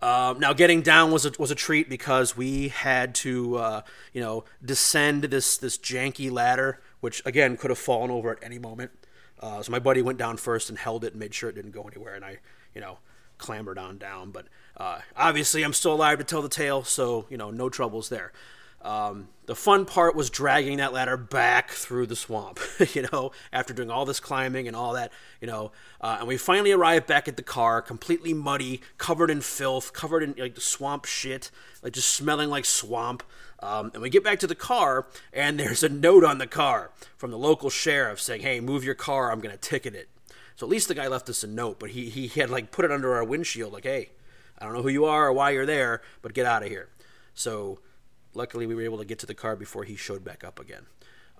[0.00, 4.20] Um, now, getting down was a, was a treat because we had to, uh, you
[4.20, 8.92] know, descend this this janky ladder, which again could have fallen over at any moment.
[9.40, 11.72] Uh, so my buddy went down first and held it and made sure it didn't
[11.72, 12.38] go anywhere, and I,
[12.74, 12.98] you know,
[13.38, 14.30] clambered on down.
[14.30, 18.08] But uh, obviously, I'm still alive to tell the tale, so you know, no troubles
[18.08, 18.32] there.
[18.82, 22.60] Um, the fun part was dragging that ladder back through the swamp,
[22.94, 25.10] you know, after doing all this climbing and all that,
[25.40, 25.72] you know.
[26.00, 30.22] Uh, and we finally arrived back at the car, completely muddy, covered in filth, covered
[30.22, 31.50] in like swamp shit,
[31.82, 33.22] like just smelling like swamp.
[33.60, 36.92] Um, and we get back to the car, and there's a note on the car
[37.16, 39.32] from the local sheriff saying, "Hey, move your car.
[39.32, 40.08] I'm gonna ticket it."
[40.54, 42.84] So at least the guy left us a note, but he he had like put
[42.84, 44.10] it under our windshield, like, "Hey,
[44.58, 46.90] I don't know who you are or why you're there, but get out of here."
[47.34, 47.80] So
[48.34, 50.86] luckily we were able to get to the car before he showed back up again.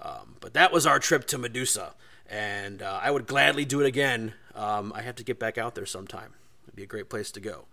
[0.01, 1.95] Um, but that was our trip to Medusa,
[2.29, 4.35] and uh, I would gladly do it again.
[4.55, 6.35] Um, I have to get back out there sometime.
[6.65, 7.67] It'd be a great place to go.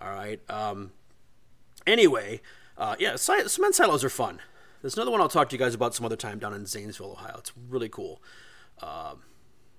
[0.00, 0.40] All right.
[0.50, 0.92] Um,
[1.86, 2.40] anyway,
[2.78, 4.40] uh, yeah, cement silos are fun.
[4.82, 7.12] There's another one I'll talk to you guys about some other time down in Zanesville,
[7.12, 7.36] Ohio.
[7.38, 8.22] It's really cool.
[8.82, 9.22] Um,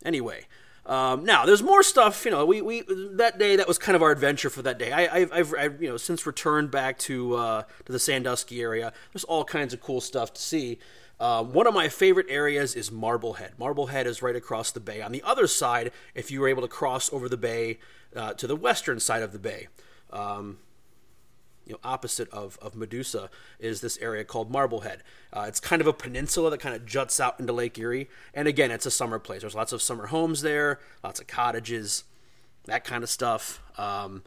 [0.04, 0.46] anyway,
[0.88, 2.24] um, now there's more stuff.
[2.24, 4.92] You know, we, we that day that was kind of our adventure for that day.
[4.94, 8.94] I, have I've, I've you know since returned back to uh, to the Sandusky area.
[9.14, 10.80] There's all kinds of cool stuff to see.
[11.20, 13.54] Uh, one of my favorite areas is Marblehead.
[13.58, 15.02] Marblehead is right across the bay.
[15.02, 17.80] On the other side, if you were able to cross over the bay
[18.16, 19.68] uh, to the western side of the bay,
[20.12, 20.60] um,
[21.68, 25.04] you know, opposite of, of Medusa is this area called Marblehead.
[25.34, 28.10] Uh, it's kind of a peninsula that kind of juts out into Lake Erie.
[28.34, 29.42] And again, it's a summer place.
[29.42, 32.06] There's lots of summer homes there, lots of cottages,
[32.66, 33.62] that kind of stuff.
[33.78, 34.24] Um,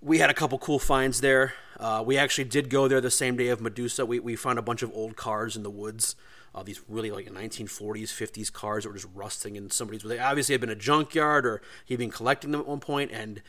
[0.00, 1.54] we had a couple cool finds there.
[1.80, 4.06] Uh, we actually did go there the same day of Medusa.
[4.06, 6.14] We, we found a bunch of old cars in the woods.
[6.54, 10.02] Uh, these really like 1940s, 50s cars that were just rusting in somebody's.
[10.02, 13.42] They obviously had been a junkyard or he'd been collecting them at one point, and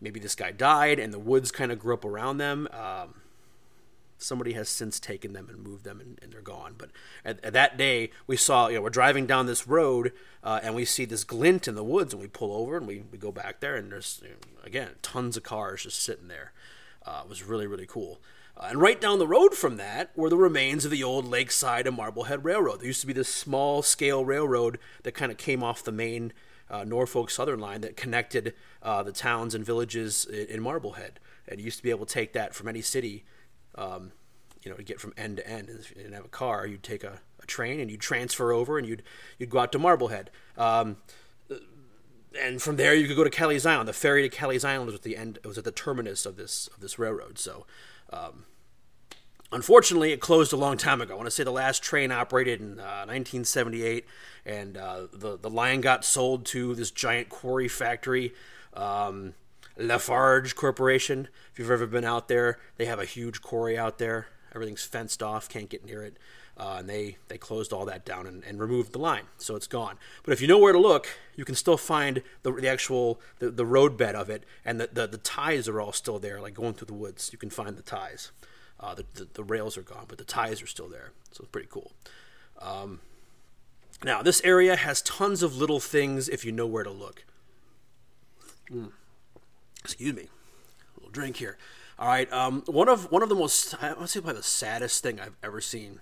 [0.00, 2.68] maybe this guy died and the woods kind of grew up around them.
[2.72, 3.14] Um,
[4.18, 6.74] somebody has since taken them and moved them and, and they're gone.
[6.76, 6.90] But
[7.24, 10.74] at, at, that day, we saw, you know, we're driving down this road uh, and
[10.74, 13.32] we see this glint in the woods and we pull over and we, we go
[13.32, 16.52] back there and there's, you know, again, tons of cars just sitting there.
[17.06, 18.20] Uh, it was really, really cool.
[18.56, 21.86] Uh, and right down the road from that were the remains of the old Lakeside
[21.86, 22.80] and Marblehead Railroad.
[22.80, 26.32] There used to be this small scale railroad that kind of came off the main
[26.70, 31.20] uh, Norfolk Southern line that connected uh, the towns and villages in, in, Marblehead.
[31.46, 33.24] And you used to be able to take that from any city,
[33.74, 34.12] um,
[34.62, 35.70] you know, to get from end to end.
[35.70, 38.78] If you didn't have a car, you'd take a, a train and you'd transfer over
[38.78, 39.02] and you'd
[39.38, 40.30] you'd go out to Marblehead.
[40.56, 40.98] Um,
[42.38, 43.88] and from there, you could go to Kelly's Island.
[43.88, 45.38] The ferry to Kelly's Island was at the end.
[45.42, 47.38] It was at the terminus of this of this railroad.
[47.38, 47.66] So,
[48.12, 48.44] um,
[49.50, 51.14] Unfortunately, it closed a long time ago.
[51.14, 54.04] I want to say the last train operated in uh, 1978,
[54.44, 58.34] and uh, the the line got sold to this giant quarry factory,
[58.74, 59.32] um,
[59.78, 61.28] Lafarge Corporation.
[61.50, 64.26] If you've ever been out there, they have a huge quarry out there.
[64.54, 66.18] Everything's fenced off, can't get near it,
[66.58, 69.66] uh, and they they closed all that down and, and, removed the line, so it's
[69.66, 69.96] gone.
[70.24, 71.06] But if you know where to look,
[71.36, 75.06] you can still find the, the actual the, the roadbed of it, and the, the
[75.06, 77.30] the ties are all still there, like going through the woods.
[77.32, 78.30] You can find the ties.
[78.80, 81.10] Uh, the, the, the, rails are gone, but the ties are still there.
[81.32, 81.92] So it's pretty cool.
[82.60, 83.00] Um,
[84.04, 87.24] now, this area has tons of little things if you know where to look.
[88.70, 88.92] Mm.
[89.82, 90.22] Excuse me.
[90.22, 91.58] A little drink here.
[91.98, 92.32] All right.
[92.32, 95.36] Um, one of one of the most I would say probably the saddest thing I've
[95.42, 96.00] ever seen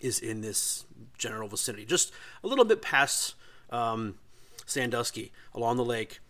[0.00, 0.86] is in this
[1.18, 3.34] general vicinity, just a little bit past
[3.70, 4.16] um,
[4.64, 6.20] Sandusky along the lake.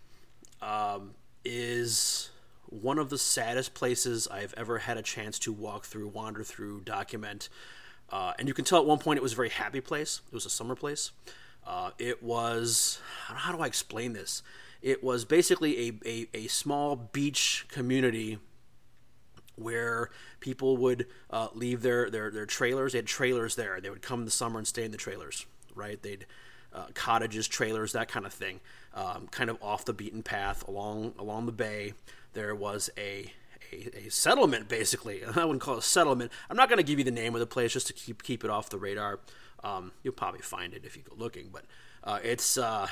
[0.61, 2.31] Um, is
[2.73, 6.81] one of the saddest places I've ever had a chance to walk through, wander through,
[6.81, 7.51] document.
[8.11, 10.23] Uh, and you can tell at one point it was a very happy place.
[10.27, 11.11] It was a summer place.
[11.67, 14.43] Uh, it was, how do I explain this?
[14.81, 18.39] It was basically a, a, a small beach community
[19.55, 22.93] where people would uh, leave their, their, their trailers.
[22.93, 23.81] They had trailers there.
[23.81, 26.03] They would come in the summer and stay in the trailers, right?
[26.03, 26.27] They'd
[26.75, 28.61] uh, cottages, trailers, that kind of thing,
[28.95, 31.95] um, kind of off the beaten path along along the bay.
[32.33, 33.33] There was a
[33.73, 35.25] a, a settlement, basically.
[35.37, 36.33] I wouldn't call it a settlement.
[36.51, 38.45] I'm not going to give you the name of the place just to keep keep
[38.45, 39.21] it off the radar.
[39.65, 41.65] Um, you'll probably find it if you go looking, but
[42.05, 42.89] uh, it's uh,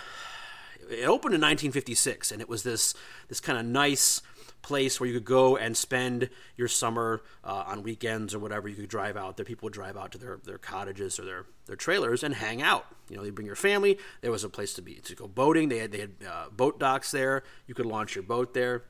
[0.89, 2.95] it opened in 1956, and it was this
[3.29, 4.23] this kind of nice
[4.63, 8.69] place where you could go and spend your summer uh, on weekends or whatever.
[8.69, 9.45] You could drive out there.
[9.45, 12.87] People would drive out to their, their cottages or their, their trailers and hang out.
[13.09, 13.99] You know, they bring your family.
[14.21, 15.69] There was a place to be to go boating.
[15.69, 17.43] They had they had uh, boat docks there.
[17.67, 18.85] You could launch your boat there,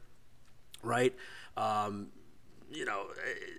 [0.82, 1.14] right?
[1.56, 2.08] Um,
[2.70, 3.06] you know.
[3.26, 3.56] It,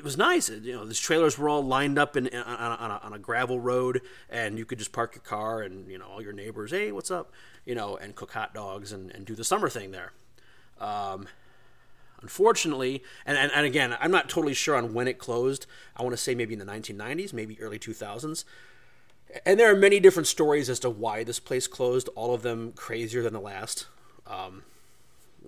[0.00, 0.48] it was nice.
[0.48, 3.60] You know, these trailers were all lined up in, on, on, a, on, a, gravel
[3.60, 4.00] road,
[4.30, 7.10] and you could just park your car, and you know, all your neighbors, hey, what's
[7.10, 7.32] up?
[7.66, 10.12] You know, and cook hot dogs and, and do the summer thing there.
[10.80, 11.28] Um,
[12.22, 15.66] unfortunately, and, and, and again, I'm not totally sure on when it closed.
[15.96, 18.44] I want to say maybe in the 1990s, maybe early 2000s.
[19.46, 22.72] And there are many different stories as to why this place closed, all of them
[22.72, 23.86] crazier than the last.
[24.26, 24.62] Um,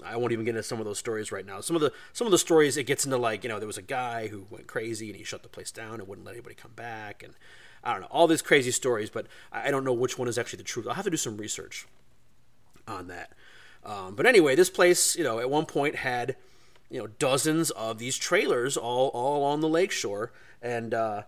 [0.05, 1.61] I won't even get into some of those stories right now.
[1.61, 3.79] Some of the some of the stories it gets into like you know there was
[3.79, 6.55] a guy who went crazy and he shut the place down and wouldn't let anybody
[6.55, 7.35] come back and
[7.85, 10.59] I don't know all these crazy stories, but I don't know which one is actually
[10.59, 10.87] the truth.
[10.87, 11.87] I'll have to do some research
[12.87, 13.33] on that.
[13.85, 16.37] Um, but anyway, this place, you know, at one point had,
[16.89, 21.23] you know, dozens of these trailers all all on the lakeshore, and uh,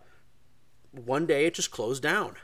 [0.93, 2.37] one day it just closed down.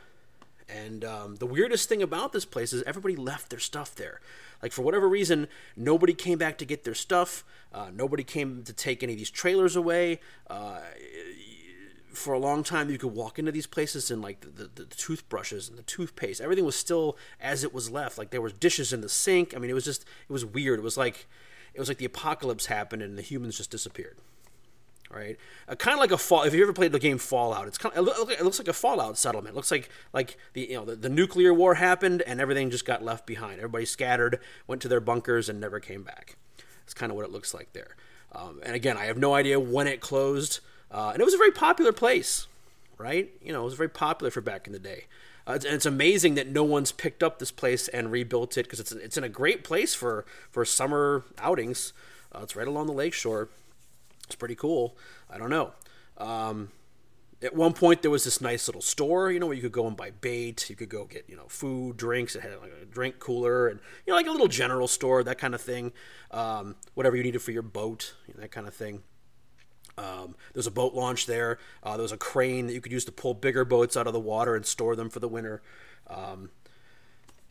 [0.68, 4.20] And um, the weirdest thing about this place is everybody left their stuff there.
[4.62, 7.44] Like for whatever reason, nobody came back to get their stuff.
[7.73, 10.20] Uh, nobody came to take any of these trailers away.
[10.49, 10.81] Uh,
[12.12, 14.96] for a long time you could walk into these places and like the, the, the,
[14.96, 18.18] toothbrushes and the toothpaste everything was still as it was left.
[18.18, 19.55] Like there was dishes in the sink.
[19.55, 20.79] I mean it was just it was weird.
[20.79, 21.27] It was like
[21.75, 24.18] it was like the apocalypse happened and the humans just disappeared
[25.12, 25.37] right?
[25.68, 27.92] Uh, kind of like a fall if you ever played the game fallout it's kind
[27.96, 29.55] of it, looks like a fallout settlement.
[29.55, 32.85] It looks like like the you know the, the nuclear war happened and everything just
[32.85, 33.55] got left behind.
[33.55, 36.37] Everybody scattered went to their bunkers and never came back.
[36.85, 37.96] It's kind of what it looks like there.
[38.33, 41.38] Um, and again i have no idea when it closed uh, and it was a
[41.38, 42.46] very popular place,
[42.98, 43.31] right?
[43.42, 45.05] You know, it was very popular for back in the day.
[45.46, 48.79] Uh, and it's amazing that no one's picked up this place and rebuilt it because
[48.81, 51.92] it's it's in a great place for for summer outings.
[52.35, 53.48] Uh, it's right along the lakeshore.
[54.26, 54.96] It's pretty cool.
[55.29, 55.72] I don't know.
[56.18, 56.70] Um,
[57.42, 59.87] at one point, there was this nice little store, you know, where you could go
[59.87, 60.68] and buy bait.
[60.68, 62.37] You could go get, you know, food, drinks.
[62.37, 65.38] It had like a drink cooler and, you know, like a little general store, that
[65.38, 65.92] kind of thing.
[66.31, 69.03] Um, whatever you needed for your boat, you know, that kind of thing.
[70.01, 71.59] Um, there was a boat launch there.
[71.83, 74.13] Uh, there was a crane that you could use to pull bigger boats out of
[74.13, 75.61] the water and store them for the winter.
[76.09, 76.51] Um,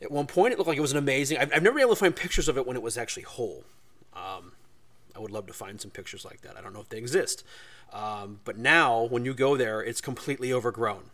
[0.02, 1.38] at one point, it looked like it was an amazing.
[1.38, 3.66] I've, I've, never been able to find pictures of it when it was actually whole.
[4.14, 4.54] Um,
[5.16, 6.58] I would love to find some pictures like that.
[6.58, 7.44] I don't know if they exist.
[7.94, 11.12] Um, but now, when you go there, it's completely overgrown.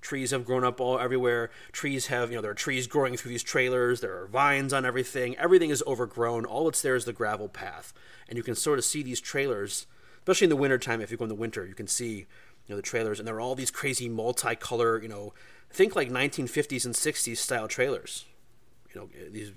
[0.00, 1.50] Trees have grown up all everywhere.
[1.72, 4.00] Trees have, you know, there are trees growing through these trailers.
[4.00, 5.36] There are vines on everything.
[5.36, 6.44] Everything is overgrown.
[6.44, 7.92] All that's there is the gravel path,
[8.28, 9.86] and you can sort of see these trailers
[10.28, 12.26] especially in the wintertime, if you go in the winter, you can see you
[12.68, 15.32] know the trailers, and there are all these crazy multicolor, you know,
[15.70, 18.26] think like 1950s and 60s style trailers.
[18.92, 19.52] You know, these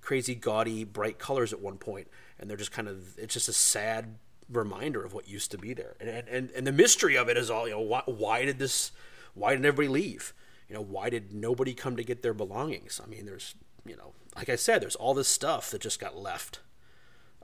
[0.00, 2.06] crazy gaudy bright colors at one point,
[2.38, 4.14] and they're just kind of it's just a sad
[4.48, 7.50] reminder of what used to be there, and and and the mystery of it is
[7.50, 8.92] all you know why, why did this
[9.34, 10.32] why did everybody leave?
[10.68, 13.00] You know, why did nobody come to get their belongings?
[13.04, 16.16] I mean, there's you know, like I said, there's all this stuff that just got
[16.16, 16.60] left.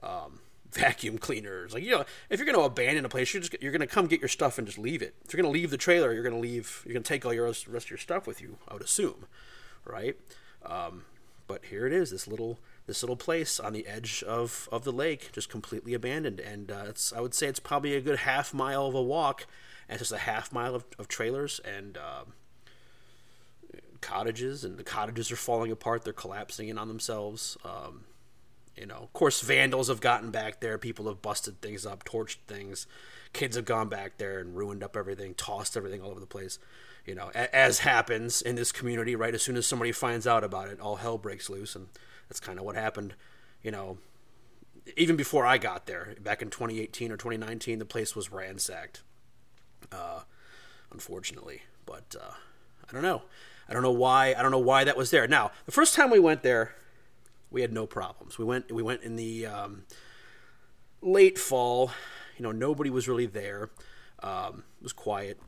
[0.01, 0.39] Um,
[0.71, 1.73] vacuum cleaners.
[1.73, 3.87] Like you know, if you're going to abandon a place, you're just you're going to
[3.87, 5.15] come get your stuff and just leave it.
[5.25, 6.83] If you're going to leave the trailer, you're going to leave.
[6.85, 8.57] You're going to take all your rest, of your stuff with you.
[8.67, 9.25] I would assume,
[9.85, 10.17] right?
[10.65, 11.03] Um,
[11.47, 14.91] but here it is, this little this little place on the edge of of the
[14.93, 16.39] lake, just completely abandoned.
[16.39, 19.45] And uh, it's I would say it's probably a good half mile of a walk,
[19.87, 21.97] and it's just a half mile of, of trailers and.
[21.97, 22.23] Uh,
[24.01, 28.05] cottages and the cottages are falling apart they're collapsing in on themselves um,
[28.79, 30.77] you know, of course, vandals have gotten back there.
[30.77, 32.87] People have busted things up, torched things.
[33.33, 36.59] Kids have gone back there and ruined up everything, tossed everything all over the place.
[37.05, 39.33] You know, as happens in this community, right?
[39.33, 41.87] As soon as somebody finds out about it, all hell breaks loose, and
[42.29, 43.15] that's kind of what happened.
[43.61, 43.97] You know,
[44.95, 49.01] even before I got there, back in 2018 or 2019, the place was ransacked.
[49.91, 50.21] Uh,
[50.91, 52.33] unfortunately, but uh,
[52.87, 53.23] I don't know.
[53.67, 54.33] I don't know why.
[54.37, 55.27] I don't know why that was there.
[55.27, 56.75] Now, the first time we went there,
[57.51, 58.37] we had no problems.
[58.37, 59.83] We went we went in the um,
[61.01, 61.91] late fall.
[62.37, 63.69] You know, nobody was really there.
[64.21, 65.39] Um, it was quiet.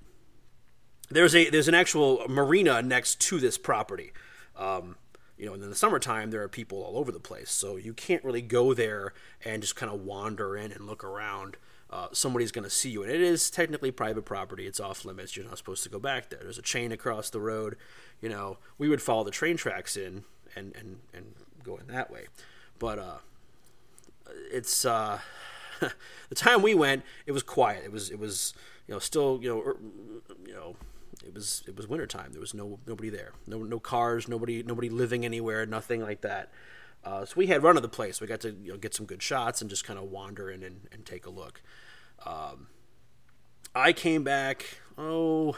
[1.10, 4.14] There's a there's an actual marina next to this property.
[4.58, 4.96] Um,
[5.38, 7.50] you know, and in the summertime, there are people all over the place.
[7.50, 11.58] So you can't really go there and just kind of wander in and look around.
[11.90, 13.02] Uh, somebody's going to see you.
[13.02, 14.68] And it is technically private property.
[14.68, 15.36] It's off limits.
[15.36, 16.40] You're not supposed to go back there.
[16.42, 17.76] There's a chain across the road.
[18.22, 20.26] You know, we would follow the train tracks in
[20.56, 21.34] and, and, and
[21.64, 22.26] go in that way.
[22.80, 23.18] But uh,
[24.52, 25.20] it's uh,
[25.80, 27.84] the time we went, it was quiet.
[27.84, 28.54] It was, it was,
[28.88, 29.78] you know, still, you know, er,
[30.46, 30.76] you know,
[31.26, 32.32] it was it was wintertime.
[32.32, 33.34] There was no nobody there.
[33.46, 34.28] No no cars.
[34.28, 35.66] Nobody nobody living anywhere.
[35.66, 36.52] Nothing like that.
[37.04, 38.22] Uh, so we had run of the place.
[38.22, 40.64] We got to you know, get some good shots and just kind of wander in
[40.64, 41.62] and, and take a look.
[42.26, 42.68] Um,
[43.74, 44.66] I came back.
[44.98, 45.58] Oh,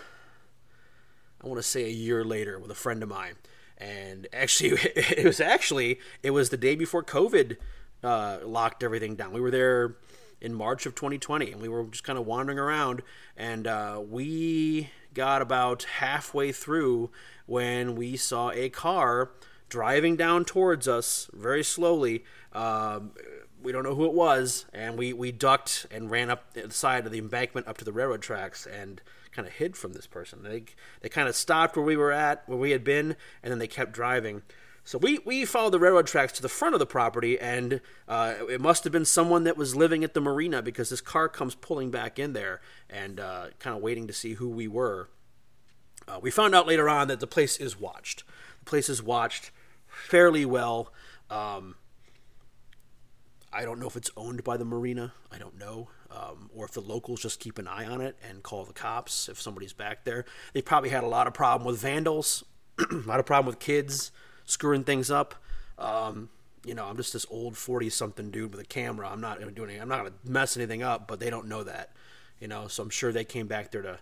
[1.42, 3.36] I want to say a year later with a friend of mine,
[3.84, 7.58] and actually it was actually it was the day before COVID
[8.04, 9.34] uh, locked everything down.
[9.34, 9.96] We were there
[10.42, 13.02] in March of 2020, and we were just kind of wandering around,
[13.38, 17.12] and uh, we got about halfway through
[17.46, 19.32] when we saw a car
[19.70, 22.26] driving down towards us very slowly.
[22.52, 23.12] Um,
[23.62, 27.06] we don't know who it was, and we, we ducked and ran up the side
[27.06, 29.02] of the embankment up to the railroad tracks and
[29.36, 30.44] kind of hid from this person.
[30.44, 30.66] They
[31.02, 33.68] they kind of stopped where we were at, where we had been, and then they
[33.68, 34.44] kept driving.
[34.86, 38.36] So we, we followed the railroad tracks to the front of the property, and uh,
[38.50, 41.56] it must have been someone that was living at the marina because this car comes
[41.56, 42.60] pulling back in there
[42.90, 45.10] and uh, kind of waiting to see who we were.
[46.06, 48.24] Uh, we found out later on that the place is watched.
[48.60, 49.52] The place is watched
[49.88, 50.92] fairly well.
[51.30, 51.76] Um,
[53.54, 55.14] I don't know if it's owned by the marina.
[55.32, 55.88] I don't know.
[56.14, 59.30] Um, or if the locals just keep an eye on it and call the cops
[59.30, 60.26] if somebody's back there.
[60.54, 62.44] They probably had a lot of problem with vandals,
[62.80, 64.12] a lot of problem with kids
[64.46, 65.36] screwing things up.
[65.80, 66.30] Um,
[66.66, 69.10] you know, I'm just this old 40 something dude with a camera.
[69.10, 69.82] I'm not do anything.
[69.82, 71.92] I'm not to mess anything up, but they don't know that.
[72.40, 74.00] You know, so I'm sure they came back there to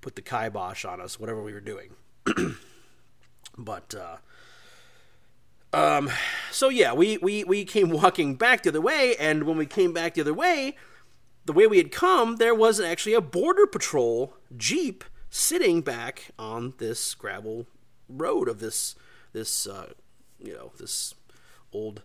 [0.00, 1.90] put the kibosh on us, whatever we were doing.
[3.58, 4.16] but, uh,
[5.76, 6.10] um,
[6.50, 9.92] so yeah, we, we, we came walking back the other way, and when we came
[9.92, 10.76] back the other way,
[11.46, 16.74] the way we had come, there was actually a border patrol jeep sitting back on
[16.78, 17.66] this gravel
[18.08, 18.94] road of this
[19.32, 19.92] this uh,
[20.38, 21.14] you know this
[21.72, 22.02] old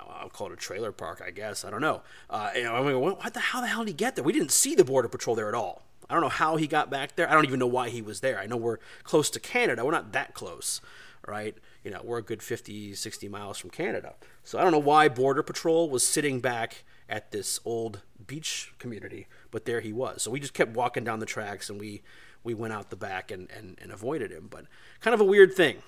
[0.00, 1.64] I'll call it a trailer park, I guess.
[1.64, 2.02] I don't know.
[2.30, 4.24] Uh, know, I'm what the how the hell did he get there?
[4.24, 5.82] We didn't see the border patrol there at all.
[6.08, 7.28] I don't know how he got back there.
[7.28, 8.38] I don't even know why he was there.
[8.38, 9.84] I know we're close to Canada.
[9.84, 10.80] We're not that close,
[11.26, 11.56] right?
[11.84, 14.14] You know, we're a good 50, 60 miles from Canada.
[14.42, 19.26] So I don't know why border patrol was sitting back at this old beach community,
[19.50, 20.22] but there he was.
[20.22, 22.02] So we just kept walking down the tracks and we
[22.44, 24.46] we went out the back and, and, and avoided him.
[24.48, 24.66] But
[25.00, 25.78] kind of a weird thing.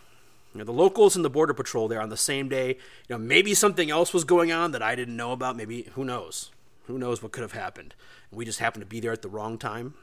[0.53, 2.71] You know, the locals and the border patrol there on the same day.
[3.09, 5.57] You know, maybe something else was going on that I didn't know about.
[5.57, 6.51] Maybe who knows?
[6.87, 7.95] Who knows what could have happened?
[8.33, 9.95] We just happened to be there at the wrong time.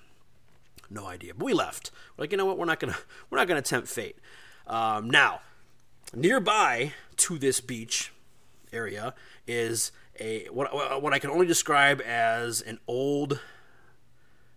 [0.90, 1.34] No idea.
[1.34, 1.92] But we left.
[2.16, 2.58] We're like, you know what?
[2.58, 2.98] We're not gonna
[3.30, 4.18] we're not gonna tempt fate.
[4.66, 5.42] Um, now,
[6.14, 8.14] nearby to this beach
[8.72, 9.14] area
[9.48, 13.40] is a what what I can only describe as an old,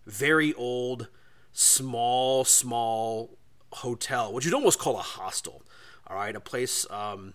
[0.07, 1.09] very old,
[1.53, 3.39] small small
[3.73, 5.63] hotel, which you'd almost call a hostel.
[6.07, 7.35] All right, a place um,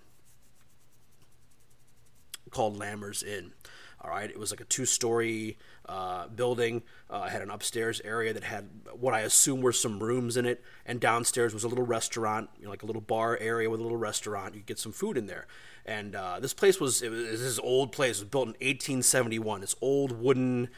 [2.49, 3.53] called Lammers Inn.
[4.01, 5.57] All right, it was like a two-story
[5.87, 6.83] uh, building.
[7.09, 10.63] Uh, had an upstairs area that had what I assume were some rooms in it,
[10.85, 13.83] and downstairs was a little restaurant, you know, like a little bar area with a
[13.83, 14.53] little restaurant.
[14.53, 15.47] You could get some food in there.
[15.85, 18.17] And uh, this place was it was this old place.
[18.17, 19.61] It was built in 1871.
[19.61, 20.69] This old wooden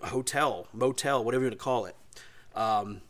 [0.00, 1.96] hotel, motel, whatever you want to call it.
[2.54, 3.02] Um,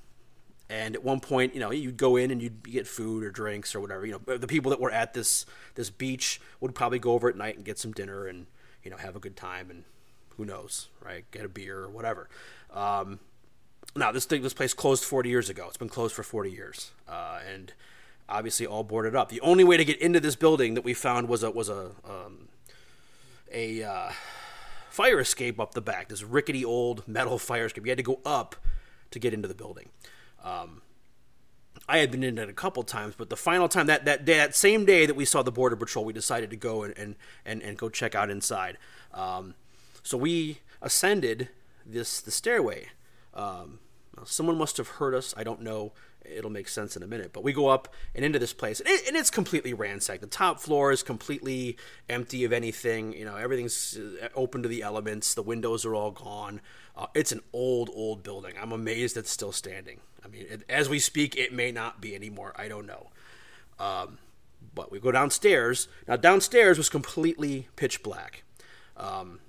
[0.71, 3.75] and at one point, you know, you'd go in and you'd get food or drinks
[3.75, 4.07] or whatever.
[4.07, 5.45] You know, the people that were at this
[5.75, 8.47] this beach would probably go over at night and get some dinner and
[8.83, 9.85] you know have a good time and
[10.37, 11.31] who knows, right?
[11.31, 12.31] Get a beer or whatever.
[12.73, 13.21] Um,
[13.95, 15.67] now this thing, this place closed 40 years ago.
[15.69, 17.75] It's been closed for 40 years, uh, and
[18.33, 19.29] obviously all boarded up.
[19.29, 21.91] The only way to get into this building that we found was a was a
[22.05, 22.49] um,
[23.53, 24.13] a uh,
[24.91, 26.09] fire escape up the back.
[26.09, 27.85] This rickety old metal fire escape.
[27.85, 28.57] You had to go up
[29.11, 29.91] to get into the building.
[30.43, 30.83] Um,
[31.89, 34.37] I had been in it a couple times, but the final time that that day,
[34.37, 37.17] that same day that we saw the border patrol, we decided to go and and
[37.45, 38.79] and, and go check out inside.
[39.13, 39.55] Um,
[40.03, 41.51] so we ascended
[41.85, 42.89] this the stairway.
[43.35, 43.79] Um,
[44.25, 45.35] someone must have heard us.
[45.37, 45.93] I don't know.
[46.25, 47.33] It'll make sense in a minute.
[47.33, 50.21] But we go up and into this place, and, it, and it's completely ransacked.
[50.21, 51.77] The top floor is completely
[52.09, 53.13] empty of anything.
[53.13, 55.35] You know, everything's uh, open to the elements.
[55.35, 56.61] The windows are all gone.
[56.97, 58.55] Uh, it's an old, old building.
[58.61, 60.01] I'm amazed it's still standing.
[60.25, 62.53] I mean, it, as we speak, it may not be anymore.
[62.57, 63.11] I don't know.
[63.79, 64.19] Um,
[64.75, 65.89] but we go downstairs.
[66.07, 68.45] Now, downstairs was completely pitch black.
[68.97, 69.41] Um,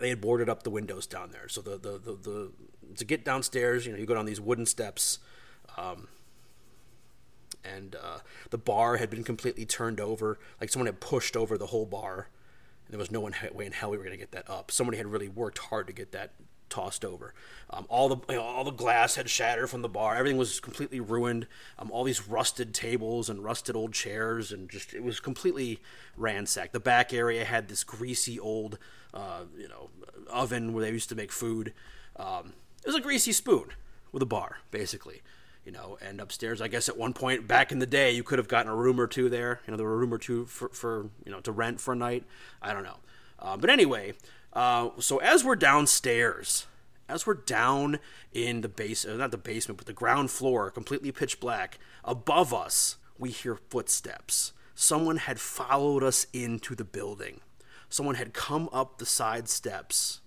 [0.00, 1.48] they had boarded up the windows down there.
[1.48, 2.52] So the, the, the, the
[2.96, 5.18] to get downstairs, you know, you go down these wooden steps.
[5.76, 6.08] Um,
[7.64, 8.18] and uh,
[8.50, 10.38] the bar had been completely turned over.
[10.60, 12.28] Like someone had pushed over the whole bar.
[12.86, 14.70] And there was no way in hell we were going to get that up.
[14.70, 16.32] Somebody had really worked hard to get that
[16.68, 17.34] tossed over.
[17.70, 20.16] Um, all the you know, all the glass had shattered from the bar.
[20.16, 21.46] Everything was completely ruined.
[21.78, 25.80] Um, all these rusted tables and rusted old chairs, and just it was completely
[26.16, 26.72] ransacked.
[26.72, 28.78] The back area had this greasy old
[29.14, 29.90] uh, you know
[30.30, 31.72] oven where they used to make food.
[32.16, 33.70] Um, it was a greasy spoon
[34.12, 35.22] with a bar, basically.
[35.68, 38.38] You know, and upstairs, I guess at one point back in the day, you could
[38.38, 39.60] have gotten a room or two there.
[39.66, 41.92] You know, there were a room or two for, for you know to rent for
[41.92, 42.24] a night.
[42.62, 42.96] I don't know,
[43.38, 44.14] uh, but anyway,
[44.54, 46.64] uh, so as we're downstairs,
[47.06, 47.98] as we're down
[48.32, 52.54] in the base, uh, not the basement, but the ground floor, completely pitch black, above
[52.54, 54.54] us, we hear footsteps.
[54.74, 57.42] Someone had followed us into the building.
[57.90, 60.22] Someone had come up the side steps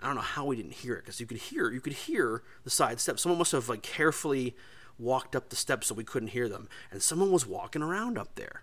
[0.00, 2.42] I don't know how we didn't hear it because you could hear you could hear
[2.64, 3.22] the side steps.
[3.22, 4.54] Someone must have like carefully
[4.98, 8.34] walked up the steps so we couldn't hear them, and someone was walking around up
[8.34, 8.62] there.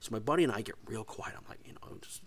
[0.00, 1.34] So my buddy and I get real quiet.
[1.36, 2.22] I'm like, you know, just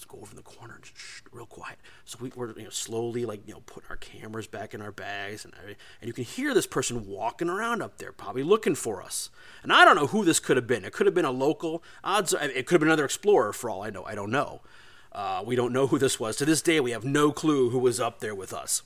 [0.00, 1.78] let's go over in the corner and shh, real quiet.
[2.06, 4.92] So we were you know slowly like you know putting our cameras back in our
[4.92, 5.76] bags and and
[6.08, 9.28] you can hear this person walking around up there, probably looking for us.
[9.62, 10.84] And I don't know who this could have been.
[10.84, 11.82] It could have been a local.
[12.02, 12.32] Odds.
[12.32, 14.04] It could have been another explorer for all I know.
[14.04, 14.62] I don't know.
[15.12, 16.36] Uh, we don't know who this was.
[16.36, 18.82] To this day, we have no clue who was up there with us,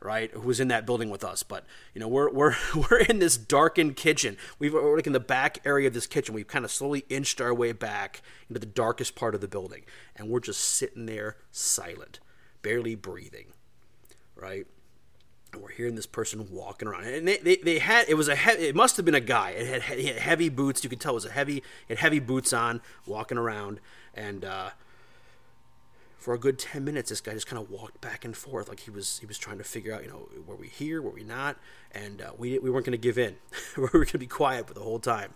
[0.00, 0.30] right?
[0.32, 1.42] Who was in that building with us.
[1.42, 2.54] But you know, we're we're
[2.90, 4.36] we're in this darkened kitchen.
[4.58, 6.34] We've, we're like in the back area of this kitchen.
[6.34, 9.82] We've kind of slowly inched our way back into the darkest part of the building,
[10.16, 12.20] and we're just sitting there, silent,
[12.62, 13.46] barely breathing,
[14.34, 14.66] right?
[15.52, 18.36] And we're hearing this person walking around, and they, they, they had it was a
[18.36, 19.50] he- it must have been a guy.
[19.50, 20.84] It had, it had heavy boots.
[20.84, 21.58] You could tell it was a heavy.
[21.88, 23.80] It had heavy boots on, walking around,
[24.14, 24.44] and.
[24.44, 24.70] Uh,
[26.18, 28.80] for a good 10 minutes this guy just kind of walked back and forth like
[28.80, 31.24] he was he was trying to figure out you know were we here were we
[31.24, 31.56] not?
[31.92, 33.36] And uh, we, we weren't going to give in.
[33.76, 35.34] We were going to be quiet for the whole time.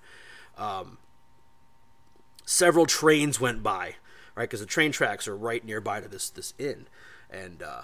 [0.58, 0.98] Um,
[2.44, 3.94] several trains went by
[4.34, 4.48] right?
[4.48, 6.86] Because the train tracks are right nearby to this this inn.
[7.30, 7.82] And uh,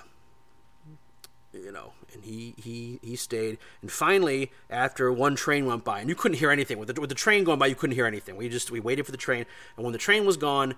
[1.53, 3.59] you know and he he he stayed.
[3.83, 6.79] And finally after one train went by and you couldn't hear anything.
[6.79, 8.37] With the, with the train going by you couldn't hear anything.
[8.37, 9.47] We just we waited for the train
[9.77, 10.75] and when the train was gone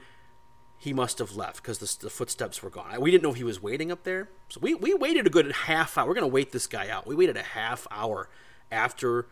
[0.80, 2.98] he must have left because the, the, footsteps were gone.
[3.02, 4.30] We didn't know if he was waiting up there.
[4.48, 6.08] So we, we waited a good half hour.
[6.08, 7.06] We're going to wait this guy out.
[7.06, 8.30] We waited a half hour
[8.72, 9.26] after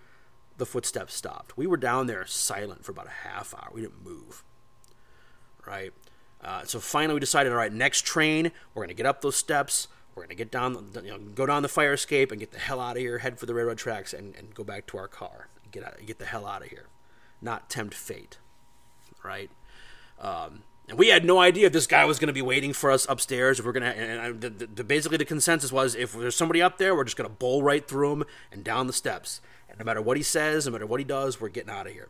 [0.58, 1.56] the footsteps stopped.
[1.56, 3.70] We were down there silent for about a half hour.
[3.72, 4.44] We didn't move.
[5.66, 5.94] Right?
[6.44, 9.36] Uh, so finally we decided, all right, next train, we're going to get up those
[9.36, 9.88] steps.
[10.14, 12.58] We're going to get down, you know, go down the fire escape and get the
[12.58, 15.08] hell out of here, head for the railroad tracks, and, and go back to our
[15.08, 15.48] car.
[15.70, 16.88] Get out, get the hell out of here.
[17.40, 18.36] Not tempt fate.
[19.24, 19.50] Right?
[20.20, 22.90] Um, and we had no idea if this guy was going to be waiting for
[22.90, 23.60] us upstairs.
[23.60, 26.78] If we're going to, and the, the, basically the consensus was if there's somebody up
[26.78, 29.42] there, we're just going to bowl right through him and down the steps.
[29.68, 31.92] And no matter what he says, no matter what he does, we're getting out of
[31.92, 32.08] here.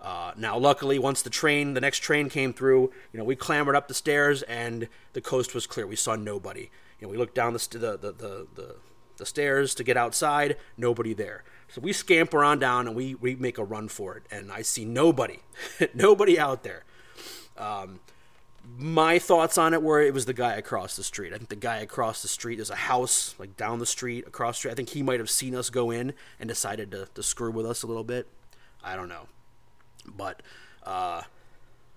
[0.00, 3.76] Uh, now, luckily, once the train, the next train came through, you know, we clambered
[3.76, 5.86] up the stairs and the coast was clear.
[5.86, 6.70] We saw nobody.
[6.98, 8.76] You know, we looked down the the the the, the,
[9.18, 11.44] the stairs to get outside, nobody there.
[11.68, 14.24] So we scamper on down and we we make a run for it.
[14.30, 15.40] And I see nobody,
[15.94, 16.84] nobody out there.
[17.58, 18.00] Um,
[18.78, 21.32] my thoughts on it were it was the guy across the street.
[21.32, 24.56] I think the guy across the street, there's a house like down the street, across
[24.56, 24.72] the street.
[24.72, 27.66] I think he might have seen us go in and decided to, to screw with
[27.66, 28.26] us a little bit.
[28.82, 29.28] I don't know.
[30.16, 30.42] But
[30.82, 31.22] uh,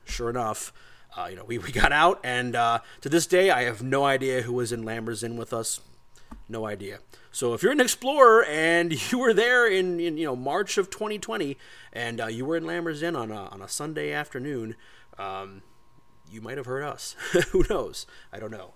[0.05, 0.71] sure enough,
[1.17, 4.05] uh, you know, we, we got out, and uh, to this day, I have no
[4.05, 5.81] idea who was in Lambers Inn with us.
[6.47, 6.99] No idea.
[7.31, 10.89] So if you're an explorer and you were there in, in you know March of
[10.89, 11.57] 2020,
[11.93, 14.75] and uh, you were in Lambers Inn on a, on a Sunday afternoon,
[15.19, 15.61] um,
[16.31, 17.15] you might have heard us.
[17.51, 18.07] Who knows?
[18.31, 18.73] I don't know.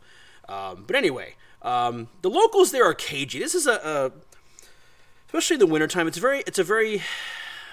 [0.48, 3.40] Um, but anyway, um, the locals there are cagey.
[3.40, 4.12] This is a, a
[5.28, 6.08] especially in the wintertime.
[6.08, 7.02] It's very, it's a very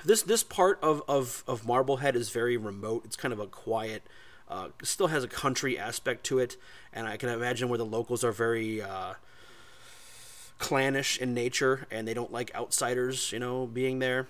[0.04, 3.04] this this part of, of, of Marblehead is very remote.
[3.04, 4.06] It's kind of a quiet,
[4.48, 6.56] uh, still has a country aspect to it,
[6.92, 9.14] and I can imagine where the locals are very uh,
[10.58, 14.28] clannish in nature, and they don't like outsiders, you know, being there,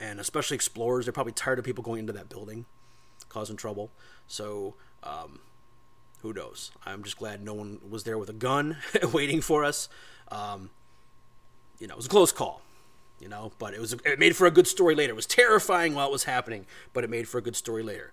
[0.00, 1.06] and especially explorers.
[1.06, 2.66] They're probably tired of people going into that building,
[3.28, 3.90] causing trouble.
[4.26, 5.40] So, um,
[6.22, 6.70] who knows?
[6.86, 8.78] I'm just glad no one was there with a gun
[9.12, 9.88] waiting for us.
[10.28, 10.70] Um,
[11.78, 12.62] you know, it was a close call.
[13.20, 15.12] You know, but it was it made for a good story later.
[15.12, 18.12] It was terrifying while it was happening, but it made for a good story later.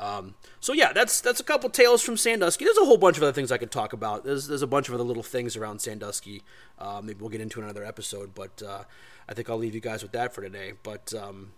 [0.00, 2.64] Um, so yeah, that's that's a couple tales from Sandusky.
[2.64, 4.24] There's a whole bunch of other things I could talk about.
[4.24, 6.42] There's there's a bunch of other little things around Sandusky.
[6.78, 8.84] Uh, maybe we'll get into another episode, but uh,
[9.28, 10.72] I think I'll leave you guys with that for today.
[10.82, 11.52] But um,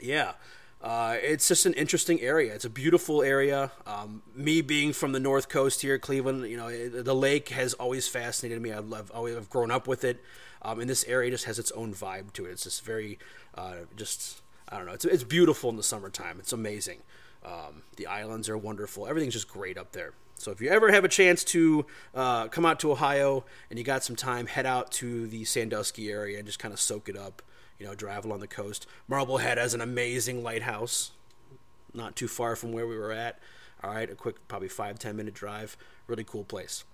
[0.00, 0.32] yeah,
[0.82, 2.54] uh, it's just an interesting area.
[2.54, 3.70] It's a beautiful area.
[3.86, 7.74] Um, me being from the North Coast here, Cleveland, you know, it, the lake has
[7.74, 8.72] always fascinated me.
[8.72, 10.22] I've, I've always I've grown up with it,
[10.62, 12.52] um, and this area just has its own vibe to it.
[12.52, 13.18] It's just very,
[13.54, 14.92] uh, just I don't know.
[14.92, 16.38] It's it's beautiful in the summertime.
[16.38, 17.02] It's amazing.
[17.44, 19.06] Um, the islands are wonderful.
[19.06, 20.14] Everything's just great up there.
[20.34, 23.84] So if you ever have a chance to uh, come out to Ohio and you
[23.84, 27.16] got some time, head out to the Sandusky area and just kind of soak it
[27.16, 27.42] up
[27.80, 28.86] you know, drive along the coast.
[29.08, 31.10] Marblehead has an amazing lighthouse,
[31.94, 33.40] not too far from where we were at.
[33.82, 35.76] All right, a quick, probably five ten minute drive.
[36.06, 36.84] Really cool place.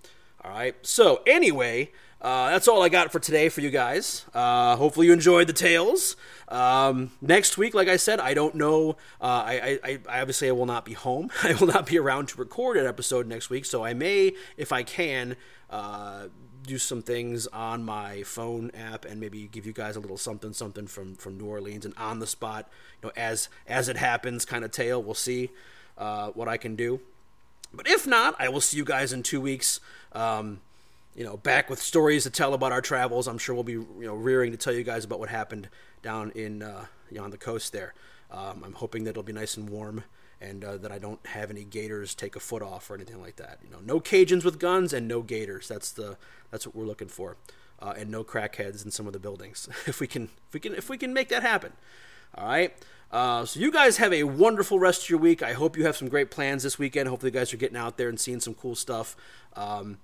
[0.46, 0.76] All right.
[0.86, 1.90] So anyway,
[2.20, 4.24] uh, that's all I got for today for you guys.
[4.32, 6.16] Uh, hopefully you enjoyed the tales.
[6.46, 8.90] Um, next week, like I said, I don't know.
[9.20, 11.32] Uh, I, I, I, obviously I will not be home.
[11.42, 13.64] I will not be around to record an episode next week.
[13.64, 15.34] So I may, if I can,
[15.68, 16.28] uh,
[16.62, 20.52] do some things on my phone app and maybe give you guys a little something
[20.52, 22.68] something from from New Orleans and on the spot,
[23.00, 25.00] you know, as as it happens, kind of tale.
[25.00, 25.50] We'll see
[25.96, 27.00] uh, what I can do.
[27.72, 29.80] But if not, I will see you guys in two weeks.
[30.12, 30.60] Um,
[31.14, 33.26] you know, back with stories to tell about our travels.
[33.26, 35.68] I'm sure we'll be you know rearing to tell you guys about what happened
[36.02, 37.94] down in uh, you know, on the coast there.
[38.30, 40.04] Um, I'm hoping that it'll be nice and warm
[40.40, 43.36] and uh, that I don't have any gators take a foot off or anything like
[43.36, 43.58] that.
[43.64, 45.68] You know, no Cajuns with guns and no gators.
[45.68, 46.16] That's the
[46.50, 47.36] that's what we're looking for,
[47.80, 49.68] uh, and no crackheads in some of the buildings.
[49.86, 51.72] if we can, if we can, if we can make that happen.
[52.34, 52.74] All right.
[53.10, 55.42] Uh, so you guys have a wonderful rest of your week.
[55.42, 57.08] I hope you have some great plans this weekend.
[57.08, 59.16] Hopefully, you guys are getting out there and seeing some cool stuff.
[59.54, 59.98] Um,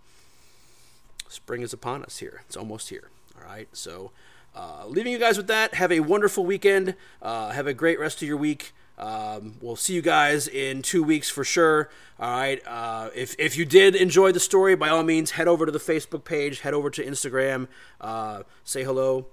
[1.28, 2.42] spring is upon us here.
[2.46, 3.10] It's almost here.
[3.36, 3.68] All right.
[3.72, 4.12] So,
[4.54, 5.74] uh, leaving you guys with that.
[5.74, 6.94] Have a wonderful weekend.
[7.20, 8.72] Uh, have a great rest of your week.
[8.98, 11.90] Um, we'll see you guys in two weeks for sure.
[12.20, 12.62] All right.
[12.66, 15.80] Uh, if, if you did enjoy the story, by all means, head over to the
[15.80, 17.66] Facebook page, head over to Instagram,
[18.00, 19.26] uh, say hello.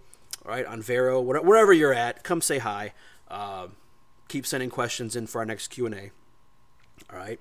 [0.45, 2.93] All right, on Vero, wherever you're at, come say hi.
[3.29, 3.67] Uh,
[4.27, 6.11] keep sending questions in for our next Q and A.
[7.11, 7.39] All right.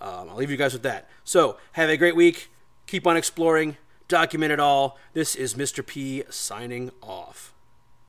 [0.00, 1.08] Um, I'll leave you guys with that.
[1.24, 2.50] So have a great week.
[2.86, 3.76] Keep on exploring.
[4.08, 4.98] Document it all.
[5.14, 5.84] This is Mr.
[5.84, 7.53] P signing off.